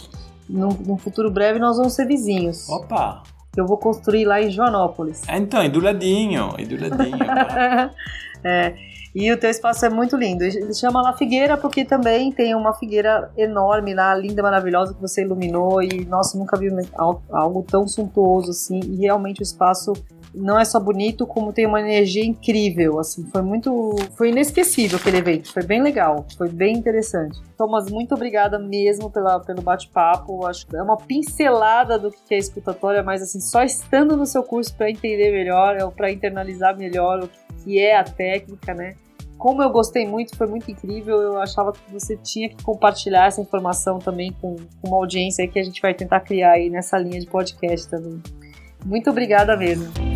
num, 0.49 0.69
num 0.69 0.97
futuro 0.97 1.29
breve 1.29 1.59
nós 1.59 1.77
vamos 1.77 1.93
ser 1.93 2.05
vizinhos. 2.05 2.67
Opa! 2.69 3.21
Eu 3.55 3.65
vou 3.65 3.77
construir 3.77 4.25
lá 4.25 4.41
em 4.41 4.49
Joanópolis. 4.49 5.21
É, 5.27 5.37
então, 5.37 5.61
é 5.61 5.69
do 5.69 5.79
ladinho, 5.79 6.53
é 6.57 6.65
do 6.65 6.79
ladinho. 6.79 7.17
é, 8.43 8.75
e 9.13 9.31
o 9.31 9.37
teu 9.37 9.49
espaço 9.49 9.85
é 9.85 9.89
muito 9.89 10.15
lindo. 10.15 10.43
Ele 10.43 10.73
chama 10.73 11.01
lá 11.01 11.13
Figueira 11.13 11.57
porque 11.57 11.83
também 11.83 12.31
tem 12.31 12.53
uma 12.55 12.73
figueira 12.73 13.31
enorme 13.35 13.93
lá, 13.93 14.13
linda, 14.15 14.43
maravilhosa, 14.43 14.93
que 14.93 15.01
você 15.01 15.23
iluminou. 15.23 15.81
E, 15.81 16.05
nossa, 16.05 16.37
nunca 16.37 16.57
vi 16.57 16.69
algo 17.31 17.63
tão 17.63 17.87
suntuoso 17.87 18.51
assim. 18.51 18.79
E 18.79 18.97
realmente 18.97 19.41
o 19.41 19.43
espaço 19.43 19.93
não 20.33 20.59
é 20.59 20.65
só 20.65 20.79
bonito, 20.79 21.25
como 21.25 21.51
tem 21.51 21.65
uma 21.65 21.79
energia 21.79 22.23
incrível, 22.23 22.99
assim, 22.99 23.25
foi 23.31 23.41
muito, 23.41 23.95
foi 24.15 24.29
inesquecível 24.29 24.97
aquele 24.99 25.17
evento, 25.17 25.51
foi 25.51 25.63
bem 25.63 25.81
legal, 25.81 26.25
foi 26.37 26.49
bem 26.49 26.75
interessante. 26.75 27.41
Thomas, 27.57 27.89
muito 27.89 28.13
obrigada 28.13 28.59
mesmo 28.59 29.09
pela, 29.09 29.39
pelo 29.39 29.61
bate-papo, 29.61 30.45
acho 30.45 30.67
que 30.67 30.75
é 30.75 30.81
uma 30.81 30.97
pincelada 30.97 31.97
do 31.97 32.11
que 32.11 32.33
é 32.33 32.37
escutatória, 32.37 33.03
mas 33.03 33.21
assim, 33.21 33.39
só 33.39 33.63
estando 33.63 34.15
no 34.15 34.25
seu 34.25 34.43
curso 34.43 34.75
para 34.75 34.89
entender 34.89 35.31
melhor, 35.31 35.91
para 35.91 36.11
internalizar 36.11 36.77
melhor 36.77 37.23
o 37.23 37.29
que 37.63 37.79
é 37.79 37.97
a 37.97 38.03
técnica, 38.03 38.73
né? 38.73 38.95
Como 39.37 39.63
eu 39.63 39.69
gostei 39.69 40.05
muito, 40.05 40.35
foi 40.35 40.47
muito 40.47 40.69
incrível. 40.69 41.17
Eu 41.17 41.41
achava 41.41 41.71
que 41.71 41.79
você 41.93 42.17
tinha 42.17 42.49
que 42.49 42.61
compartilhar 42.61 43.27
essa 43.27 43.39
informação 43.39 43.97
também 43.97 44.33
com 44.33 44.57
uma 44.83 44.97
audiência 44.97 45.47
que 45.47 45.57
a 45.57 45.63
gente 45.63 45.81
vai 45.81 45.93
tentar 45.93 46.19
criar 46.19 46.51
aí 46.51 46.69
nessa 46.69 46.97
linha 46.97 47.21
de 47.21 47.25
podcast 47.25 47.89
também. 47.89 48.21
Muito 48.85 49.09
obrigada 49.09 49.55
mesmo. 49.55 50.08